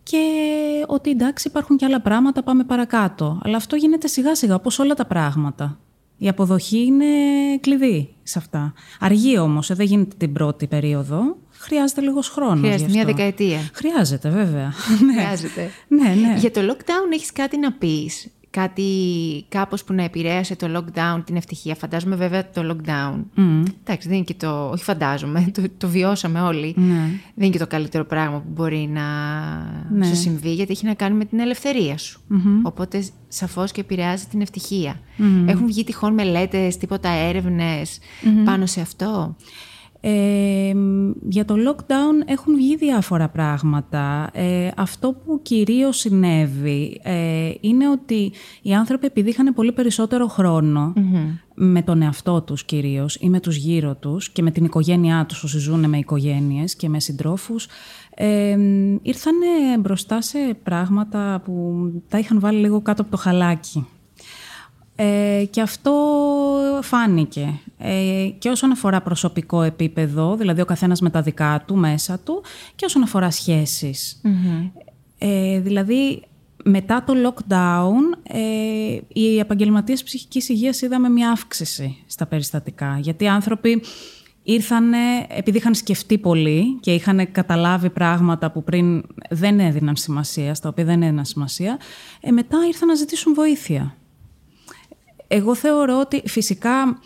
και 0.02 0.18
ότι 0.86 1.10
εντάξει 1.10 1.48
υπάρχουν 1.48 1.76
και 1.76 1.84
άλλα 1.84 2.00
πράγματα, 2.00 2.42
πάμε 2.42 2.64
παρακάτω. 2.64 3.40
Αλλά 3.42 3.56
αυτό 3.56 3.76
γίνεται 3.76 4.06
σιγά 4.06 4.34
σιγά, 4.34 4.54
όπως 4.54 4.78
όλα 4.78 4.94
τα 4.94 5.06
πράγματα. 5.06 5.78
Η 6.16 6.28
αποδοχή 6.28 6.78
είναι 6.84 7.06
κλειδί 7.60 8.14
σε 8.22 8.38
αυτά. 8.38 8.72
Αργεί 9.00 9.38
όμως, 9.38 9.70
ε, 9.70 9.74
δεν 9.74 9.86
γίνεται 9.86 10.16
την 10.18 10.32
πρώτη 10.32 10.66
περίοδο. 10.66 11.36
Χρειάζεται 11.50 12.00
λίγος 12.00 12.28
χρόνος. 12.28 12.60
Χρειάζεται 12.60 12.90
μια 12.90 13.04
δεκαετία. 13.04 13.58
Χρειάζεται, 13.72 14.28
βέβαια. 14.28 14.72
Χρειάζεται. 15.12 15.70
ναι, 15.88 16.08
ναι. 16.08 16.34
Για 16.38 16.50
το 16.50 16.60
lockdown 16.60 17.12
έχεις 17.12 17.32
κάτι 17.32 17.58
να 17.58 17.72
πεις; 17.72 18.28
Κάτι 18.52 18.90
κάπως 19.48 19.84
που 19.84 19.92
να 19.92 20.02
επηρέασε 20.02 20.56
το 20.56 20.66
lockdown, 20.76 21.22
την 21.24 21.36
ευτυχία. 21.36 21.74
Φαντάζομαι 21.74 22.16
βέβαια 22.16 22.50
το 22.50 22.62
lockdown. 22.70 23.14
Mm. 23.36 23.62
Εντάξει, 23.80 24.08
δεν 24.08 24.16
είναι 24.16 24.24
και 24.24 24.34
το... 24.34 24.68
Όχι 24.68 24.84
φαντάζομαι, 24.84 25.46
το, 25.54 25.62
το 25.78 25.88
βιώσαμε 25.88 26.40
όλοι. 26.40 26.74
Ναι. 26.76 26.94
Δεν 27.34 27.46
είναι 27.46 27.48
και 27.48 27.58
το 27.58 27.66
καλύτερο 27.66 28.04
πράγμα 28.04 28.38
που 28.38 28.48
μπορεί 28.54 28.90
να 28.92 29.02
ναι. 29.92 30.06
σου 30.06 30.16
συμβεί, 30.16 30.52
γιατί 30.52 30.72
έχει 30.72 30.86
να 30.86 30.94
κάνει 30.94 31.16
με 31.16 31.24
την 31.24 31.40
ελευθερία 31.40 31.98
σου. 31.98 32.20
Mm-hmm. 32.30 32.60
Οπότε 32.62 33.04
σαφώς 33.28 33.72
και 33.72 33.80
επηρεάζει 33.80 34.24
την 34.24 34.40
ευτυχία. 34.40 34.94
Mm-hmm. 34.94 35.48
Έχουν 35.48 35.66
βγει 35.66 35.84
τυχόν 35.84 36.14
μελέτες, 36.14 36.76
τίποτα 36.76 37.08
έρευνες 37.08 37.98
mm-hmm. 37.98 38.44
πάνω 38.44 38.66
σε 38.66 38.80
αυτό; 38.80 39.36
Ε, 40.04 40.72
για 41.28 41.44
το 41.44 41.54
lockdown 41.68 42.26
έχουν 42.26 42.54
βγει 42.54 42.76
διάφορα 42.76 43.28
πράγματα. 43.28 44.30
Ε, 44.32 44.70
αυτό 44.76 45.12
που 45.12 45.40
κυρίως 45.42 45.98
συνέβη 45.98 47.00
ε, 47.02 47.50
είναι 47.60 47.88
ότι 47.88 48.32
οι 48.62 48.74
άνθρωποι 48.74 49.06
επειδή 49.06 49.28
είχαν 49.28 49.54
πολύ 49.54 49.72
περισσότερο 49.72 50.30
με 51.54 51.82
τον 51.82 52.02
εαυτό 52.02 52.42
τους 52.42 52.64
κυρίως 52.64 53.16
ή 53.20 53.28
με 53.28 53.40
τους 53.40 53.56
γύρω 53.56 53.94
τους 53.94 54.30
και 54.30 54.42
με 54.42 54.50
την 54.50 54.64
οικογένειά 54.64 55.26
τους 55.28 55.42
όσοι 55.42 55.58
ζουν 55.58 55.88
με 55.88 55.98
οικογένειες 55.98 56.76
και 56.76 56.88
με 56.88 57.00
συντρόφους 57.00 57.66
ε, 58.14 58.56
ήρθαν 59.02 59.34
μπροστά 59.80 60.20
σε 60.20 60.38
πράγματα 60.62 61.40
που 61.44 61.84
τα 62.08 62.18
είχαν 62.18 62.40
βάλει 62.40 62.58
λίγο 62.58 62.80
κάτω 62.80 63.02
από 63.02 63.10
το 63.10 63.16
χαλάκι. 63.16 63.86
Ε, 65.04 65.44
και 65.50 65.60
αυτό 65.60 65.92
φάνηκε. 66.82 67.60
Ε, 67.78 68.28
και 68.38 68.48
όσον 68.48 68.70
αφορά 68.70 69.02
προσωπικό 69.02 69.62
επίπεδο, 69.62 70.36
δηλαδή 70.36 70.60
ο 70.60 70.64
καθένας 70.64 71.00
με 71.00 71.10
τα 71.10 71.22
δικά 71.22 71.64
του 71.66 71.76
μέσα 71.76 72.18
του, 72.18 72.42
και 72.76 72.84
όσον 72.84 73.02
αφορά 73.02 73.30
Ε, 75.18 75.60
δηλαδή, 75.60 76.22
μετά 76.64 77.04
το 77.04 77.14
lockdown, 77.26 78.18
ε, 78.22 78.98
οι 79.08 79.38
επαγγελματίες 79.38 80.02
ψυχικής 80.02 80.48
υγείας 80.48 80.80
είδαμε 80.80 81.08
μια 81.08 81.30
αύξηση 81.30 81.96
στα 82.06 82.26
περιστατικά. 82.26 82.98
Γιατί 83.00 83.24
οι 83.24 83.28
άνθρωποι 83.28 83.82
ήρθαν, 84.42 84.92
επειδή 85.28 85.58
είχαν 85.58 85.74
σκεφτεί 85.74 86.18
πολύ 86.18 86.78
και 86.80 86.94
είχαν 86.94 87.32
καταλάβει 87.32 87.90
πράγματα 87.90 88.50
που 88.50 88.64
πριν 88.64 89.02
δεν 89.30 89.60
έδιναν 89.60 89.96
σημασία, 89.96 90.54
στα 90.54 90.68
οποία 90.68 90.84
δεν 90.84 91.02
έδιναν 91.02 91.24
σημασία, 91.24 91.78
ε, 92.20 92.30
μετά 92.30 92.58
ήρθαν 92.66 92.88
να 92.88 92.94
ζητήσουν 92.94 93.34
βοήθεια. 93.34 93.96
Εγώ 95.34 95.54
θεωρώ 95.54 96.00
ότι 96.00 96.22
φυσικά 96.26 96.98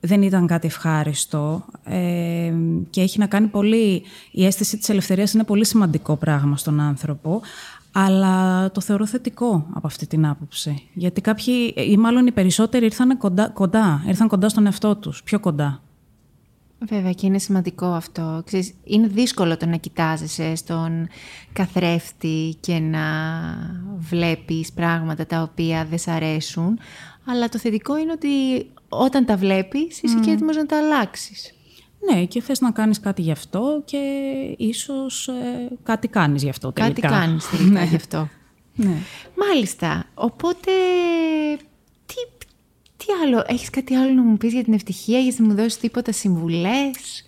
δεν 0.00 0.22
ήταν 0.22 0.46
κάτι 0.46 0.66
ευχάριστο 0.66 1.64
ε, 1.84 2.52
και 2.90 3.00
έχει 3.00 3.18
να 3.18 3.26
κάνει 3.26 3.46
πολύ... 3.46 4.02
Η 4.30 4.46
αίσθηση 4.46 4.76
της 4.78 4.88
ελευθερίας 4.88 5.32
είναι 5.32 5.44
πολύ 5.44 5.64
σημαντικό 5.64 6.16
πράγμα 6.16 6.56
στον 6.56 6.80
άνθρωπο, 6.80 7.40
αλλά 7.92 8.70
το 8.70 8.80
θεωρώ 8.80 9.06
θετικό 9.06 9.66
από 9.72 9.86
αυτή 9.86 10.06
την 10.06 10.26
άποψη. 10.26 10.88
Γιατί 10.94 11.20
κάποιοι, 11.20 11.74
ή 11.76 11.96
μάλλον 11.96 12.26
οι 12.26 12.32
περισσότεροι 12.32 12.84
ήρθαν 12.84 13.18
κοντά, 13.18 13.48
κοντά 13.48 14.04
ήρθαν 14.06 14.28
κοντά 14.28 14.48
στον 14.48 14.66
εαυτό 14.66 14.96
τους, 14.96 15.22
πιο 15.22 15.40
κοντά. 15.40 15.80
Βέβαια 16.88 17.12
και 17.12 17.26
είναι 17.26 17.38
σημαντικό 17.38 17.86
αυτό. 17.86 18.42
Ξέρεις, 18.46 18.74
είναι 18.84 19.06
δύσκολο 19.06 19.56
το 19.56 19.66
να 19.66 19.76
κοιτάζεσαι 19.76 20.54
στον 20.54 21.08
καθρέφτη 21.52 22.56
και 22.60 22.78
να 22.78 23.00
βλέπεις 23.98 24.72
πράγματα 24.72 25.26
τα 25.26 25.42
οποία 25.42 25.84
δεν 25.84 25.98
σ' 25.98 26.08
αρέσουν. 26.08 26.78
Αλλά 27.24 27.48
το 27.48 27.58
θετικό 27.58 27.98
είναι 27.98 28.12
ότι 28.12 28.28
όταν 28.88 29.24
τα 29.24 29.36
βλέπεις 29.36 30.02
είσαι 30.02 30.18
και 30.18 30.30
έτοιμος 30.30 30.56
να 30.56 30.66
τα 30.66 30.78
αλλάξεις. 30.78 31.54
Ναι, 32.10 32.24
και 32.24 32.42
θες 32.42 32.60
να 32.60 32.70
κάνεις 32.70 33.00
κάτι 33.00 33.22
γι' 33.22 33.30
αυτό 33.30 33.82
και 33.84 33.98
ίσως 34.58 35.28
ε, 35.28 35.68
κάτι 35.82 36.08
κάνεις 36.08 36.42
γι' 36.42 36.48
αυτό 36.48 36.72
τελικά. 36.72 37.00
Κάτι 37.00 37.14
κάνεις 37.14 37.48
τελικά 37.48 37.84
γι' 37.90 37.96
αυτό. 37.96 38.28
Ναι. 38.74 38.96
Μάλιστα. 39.36 40.04
Οπότε, 40.14 40.70
τι, 42.06 42.39
τι 43.00 43.06
άλλο, 43.24 43.44
έχεις 43.46 43.70
κάτι 43.70 43.94
άλλο 43.94 44.12
να 44.12 44.22
μου 44.22 44.36
πεις 44.36 44.52
για 44.52 44.64
την 44.64 44.72
ευτυχία, 44.72 45.18
έχεις 45.18 45.38
να 45.38 45.46
μου 45.46 45.54
δώσεις 45.54 45.78
τίποτα 45.78 46.12
συμβουλές; 46.12 47.24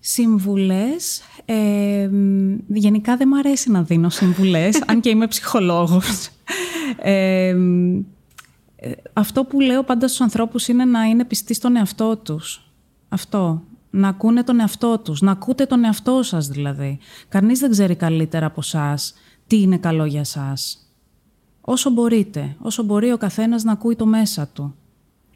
Συμβουλές, 0.00 1.22
ε, 1.44 2.10
γενικά 2.66 3.16
δεν 3.16 3.28
μου 3.30 3.38
αρέσει 3.38 3.70
να 3.70 3.82
δίνω 3.82 4.08
συμβουλές, 4.08 4.82
αν 4.88 5.00
και 5.00 5.08
είμαι 5.08 5.26
ψυχολόγος. 5.26 6.28
Ε, 7.02 7.56
αυτό 9.12 9.44
που 9.44 9.60
λέω 9.60 9.82
πάντα 9.82 10.08
στους 10.08 10.20
ανθρώπους 10.20 10.68
είναι 10.68 10.84
να 10.84 11.02
είναι 11.02 11.24
πιστοί 11.24 11.54
στον 11.54 11.76
εαυτό 11.76 12.16
τους. 12.16 12.70
Αυτό. 13.08 13.62
Να 13.90 14.08
ακούνε 14.08 14.42
τον 14.42 14.60
εαυτό 14.60 14.98
τους. 14.98 15.20
Να 15.20 15.30
ακούτε 15.30 15.66
τον 15.66 15.84
εαυτό 15.84 16.22
σας 16.22 16.48
δηλαδή. 16.48 16.98
Κανείς 17.28 17.58
δεν 17.58 17.70
ξέρει 17.70 17.94
καλύτερα 17.94 18.46
από 18.46 18.60
εσάς 18.60 19.14
τι 19.46 19.60
είναι 19.60 19.78
καλό 19.78 20.04
για 20.04 20.24
σας. 20.24 20.78
Όσο 21.60 21.90
μπορείτε. 21.90 22.56
Όσο 22.58 22.82
μπορεί 22.82 23.12
ο 23.12 23.16
καθένας 23.16 23.64
να 23.64 23.72
ακούει 23.72 23.96
το 23.96 24.06
μέσα 24.06 24.46
του. 24.46 24.74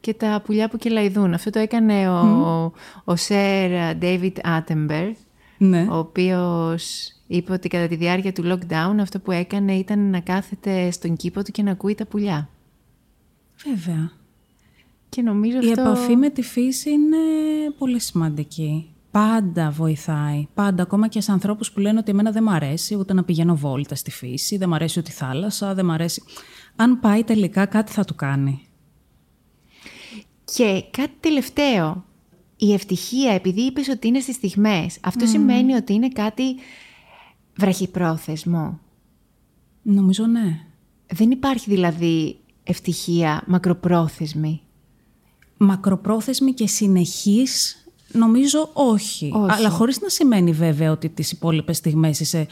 Και 0.03 0.15
τα 0.15 0.43
πουλιά 0.45 0.69
που 0.69 0.77
κελαϊδούν. 0.77 1.35
Αυτό 1.35 1.51
το 1.51 1.59
έκανε 1.59 2.09
ο, 2.09 2.73
ο 3.05 3.17
Σερ 3.17 3.97
David 4.01 4.33
Attenborough, 4.45 5.13
Ναι. 5.59 5.87
ο 5.91 5.97
οποίος 5.99 7.13
είπε 7.27 7.53
ότι 7.53 7.69
κατά 7.69 7.87
τη 7.87 7.95
διάρκεια 7.97 8.33
του 8.33 8.43
lockdown 8.47 8.95
αυτό 9.01 9.19
που 9.19 9.31
έκανε 9.31 9.73
ήταν 9.75 10.11
να 10.11 10.21
κάθεται 10.21 10.91
στον 10.91 11.17
κήπο 11.17 11.43
του 11.43 11.51
και 11.53 11.63
να 11.63 11.71
ακούει 11.71 11.95
τα 11.95 12.07
πουλιά. 12.07 12.49
Βέβαια. 13.65 14.11
Και 15.09 15.23
νομίζω 15.23 15.57
Η 15.63 15.69
αυτό... 15.69 15.81
επαφή 15.81 16.17
με 16.17 16.31
τη 16.31 16.43
φύση 16.43 16.91
είναι 16.91 17.17
πολύ 17.79 18.01
σημαντική. 18.01 18.87
Πάντα 19.11 19.71
βοηθάει. 19.71 20.47
Πάντα, 20.55 20.83
ακόμα 20.83 21.09
και 21.09 21.21
σε 21.21 21.33
ανθρώπους 21.33 21.73
που 21.73 21.81
λένε 21.81 21.99
ότι 21.99 22.11
εμένα 22.11 22.31
δεν 22.31 22.43
μ' 22.43 22.49
αρέσει 22.49 22.97
ούτε 22.97 23.13
να 23.13 23.25
πηγαίνω 23.25 23.57
βόλτα 23.57 23.95
στη 23.95 24.11
φύση, 24.11 24.57
δεν 24.57 24.69
μ' 24.69 24.75
αρέσει 24.75 24.99
ούτε 24.99 25.11
η 25.11 25.15
θάλασσα, 25.15 25.75
δεν 25.75 25.85
μ' 25.85 25.91
αρέσει... 25.91 26.23
Αν 26.77 27.01
πάει 27.01 27.25
τελικά 27.25 27.67
κάτι 27.67 27.93
θα 27.93 28.05
του 28.05 28.15
κάνει. 28.15 28.67
Και 30.55 30.85
κάτι 30.91 31.13
τελευταίο. 31.21 32.05
Η 32.57 32.73
ευτυχία, 32.73 33.33
επειδή 33.33 33.61
είπες 33.61 33.89
ότι 33.89 34.07
είναι 34.07 34.21
στις 34.21 34.35
στιγμές, 34.35 34.99
αυτό 35.03 35.27
σημαίνει 35.27 35.75
ότι 35.75 35.93
είναι 35.93 36.09
κάτι 36.09 36.55
βραχυπρόθεσμο. 37.57 38.81
Νομίζω 39.83 40.27
ναι. 40.27 40.61
Δεν 41.07 41.31
υπάρχει 41.31 41.71
δηλαδή 41.71 42.37
ευτυχία 42.65 43.43
μακροπρόθεσμη. 43.47 44.61
Μακροπρόθεσμη 45.57 46.53
και 46.53 46.67
συνεχής 46.67 47.87
νομίζω 48.13 48.71
όχι. 48.73 49.31
Όχι. 49.35 49.53
Αλλά 49.53 49.71
χωρίς 49.71 50.01
να 50.01 50.09
σημαίνει 50.09 50.53
βέβαια 50.53 50.91
ότι 50.91 51.09
τις 51.09 51.33
υπόλοιπες 51.33 51.77
στιγμές 51.77 52.21
είσαι 52.21 52.47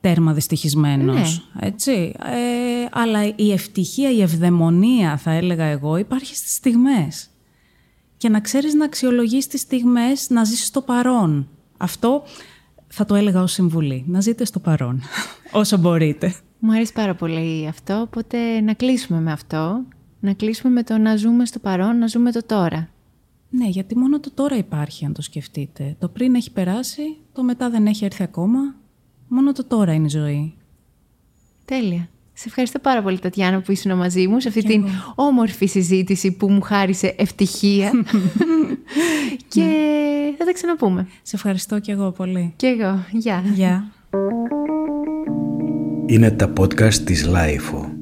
τέρμα 0.00 0.32
δυστυχισμένος. 0.32 1.48
Έτσι. 1.60 2.14
Ε, 2.24 2.63
αλλά 2.96 3.34
η 3.36 3.52
ευτυχία, 3.52 4.10
η 4.10 4.22
ευδαιμονία 4.22 5.16
θα 5.16 5.30
έλεγα 5.30 5.64
εγώ 5.64 5.96
υπάρχει 5.96 6.36
στις 6.36 6.54
στιγμές. 6.54 7.28
Και 8.16 8.28
να 8.28 8.40
ξέρεις 8.40 8.74
να 8.74 8.84
αξιολογείς 8.84 9.46
τις 9.46 9.60
στιγμές, 9.60 10.30
να 10.30 10.44
ζήσεις 10.44 10.66
στο 10.66 10.80
παρόν. 10.82 11.48
Αυτό 11.76 12.22
θα 12.86 13.04
το 13.04 13.14
έλεγα 13.14 13.42
ως 13.42 13.52
συμβουλή. 13.52 14.04
Να 14.06 14.20
ζείτε 14.20 14.44
στο 14.44 14.60
παρόν, 14.60 15.02
όσο 15.60 15.78
μπορείτε. 15.78 16.34
Μου 16.58 16.72
αρέσει 16.72 16.92
πάρα 16.92 17.14
πολύ 17.14 17.66
αυτό, 17.68 18.00
οπότε 18.00 18.60
να 18.60 18.74
κλείσουμε 18.74 19.20
με 19.20 19.32
αυτό. 19.32 19.84
Να 20.20 20.32
κλείσουμε 20.32 20.72
με 20.72 20.82
το 20.82 20.98
να 20.98 21.16
ζούμε 21.16 21.46
στο 21.46 21.58
παρόν, 21.58 21.98
να 21.98 22.06
ζούμε 22.06 22.32
το 22.32 22.40
τώρα. 22.46 22.88
Ναι, 23.50 23.68
γιατί 23.68 23.98
μόνο 23.98 24.20
το 24.20 24.30
τώρα 24.34 24.56
υπάρχει, 24.56 25.04
αν 25.04 25.12
το 25.12 25.22
σκεφτείτε. 25.22 25.96
Το 25.98 26.08
πριν 26.08 26.34
έχει 26.34 26.52
περάσει, 26.52 27.16
το 27.32 27.42
μετά 27.42 27.70
δεν 27.70 27.86
έχει 27.86 28.04
έρθει 28.04 28.22
ακόμα. 28.22 28.74
Μόνο 29.28 29.52
το 29.52 29.64
τώρα 29.64 29.92
είναι 29.92 30.06
η 30.06 30.08
ζωή. 30.08 30.54
Τέλεια. 31.64 32.08
Σε 32.36 32.44
ευχαριστώ 32.46 32.78
πάρα 32.78 33.02
πολύ, 33.02 33.18
Τατιάνα, 33.18 33.60
που 33.60 33.72
ήσουν 33.72 33.96
μαζί 33.96 34.26
μου 34.26 34.40
σε 34.40 34.48
αυτή 34.48 34.62
την 34.62 34.84
όμορφη 35.14 35.66
συζήτηση 35.66 36.32
που 36.32 36.50
μου 36.50 36.60
χάρισε 36.60 37.14
ευτυχία. 37.18 37.90
και 39.54 39.68
θα 40.38 40.44
τα 40.44 40.52
ξαναπούμε. 40.52 41.08
Σε 41.22 41.36
ευχαριστώ 41.36 41.78
κι 41.78 41.90
εγώ 41.90 42.10
πολύ. 42.10 42.52
Και 42.56 42.66
εγώ. 42.66 43.04
Γεια. 43.10 43.42
Γεια. 43.54 43.84
Είναι 46.06 46.30
τα 46.30 46.52
podcast 46.58 46.94
της 46.94 47.26
LiFO. 47.26 47.93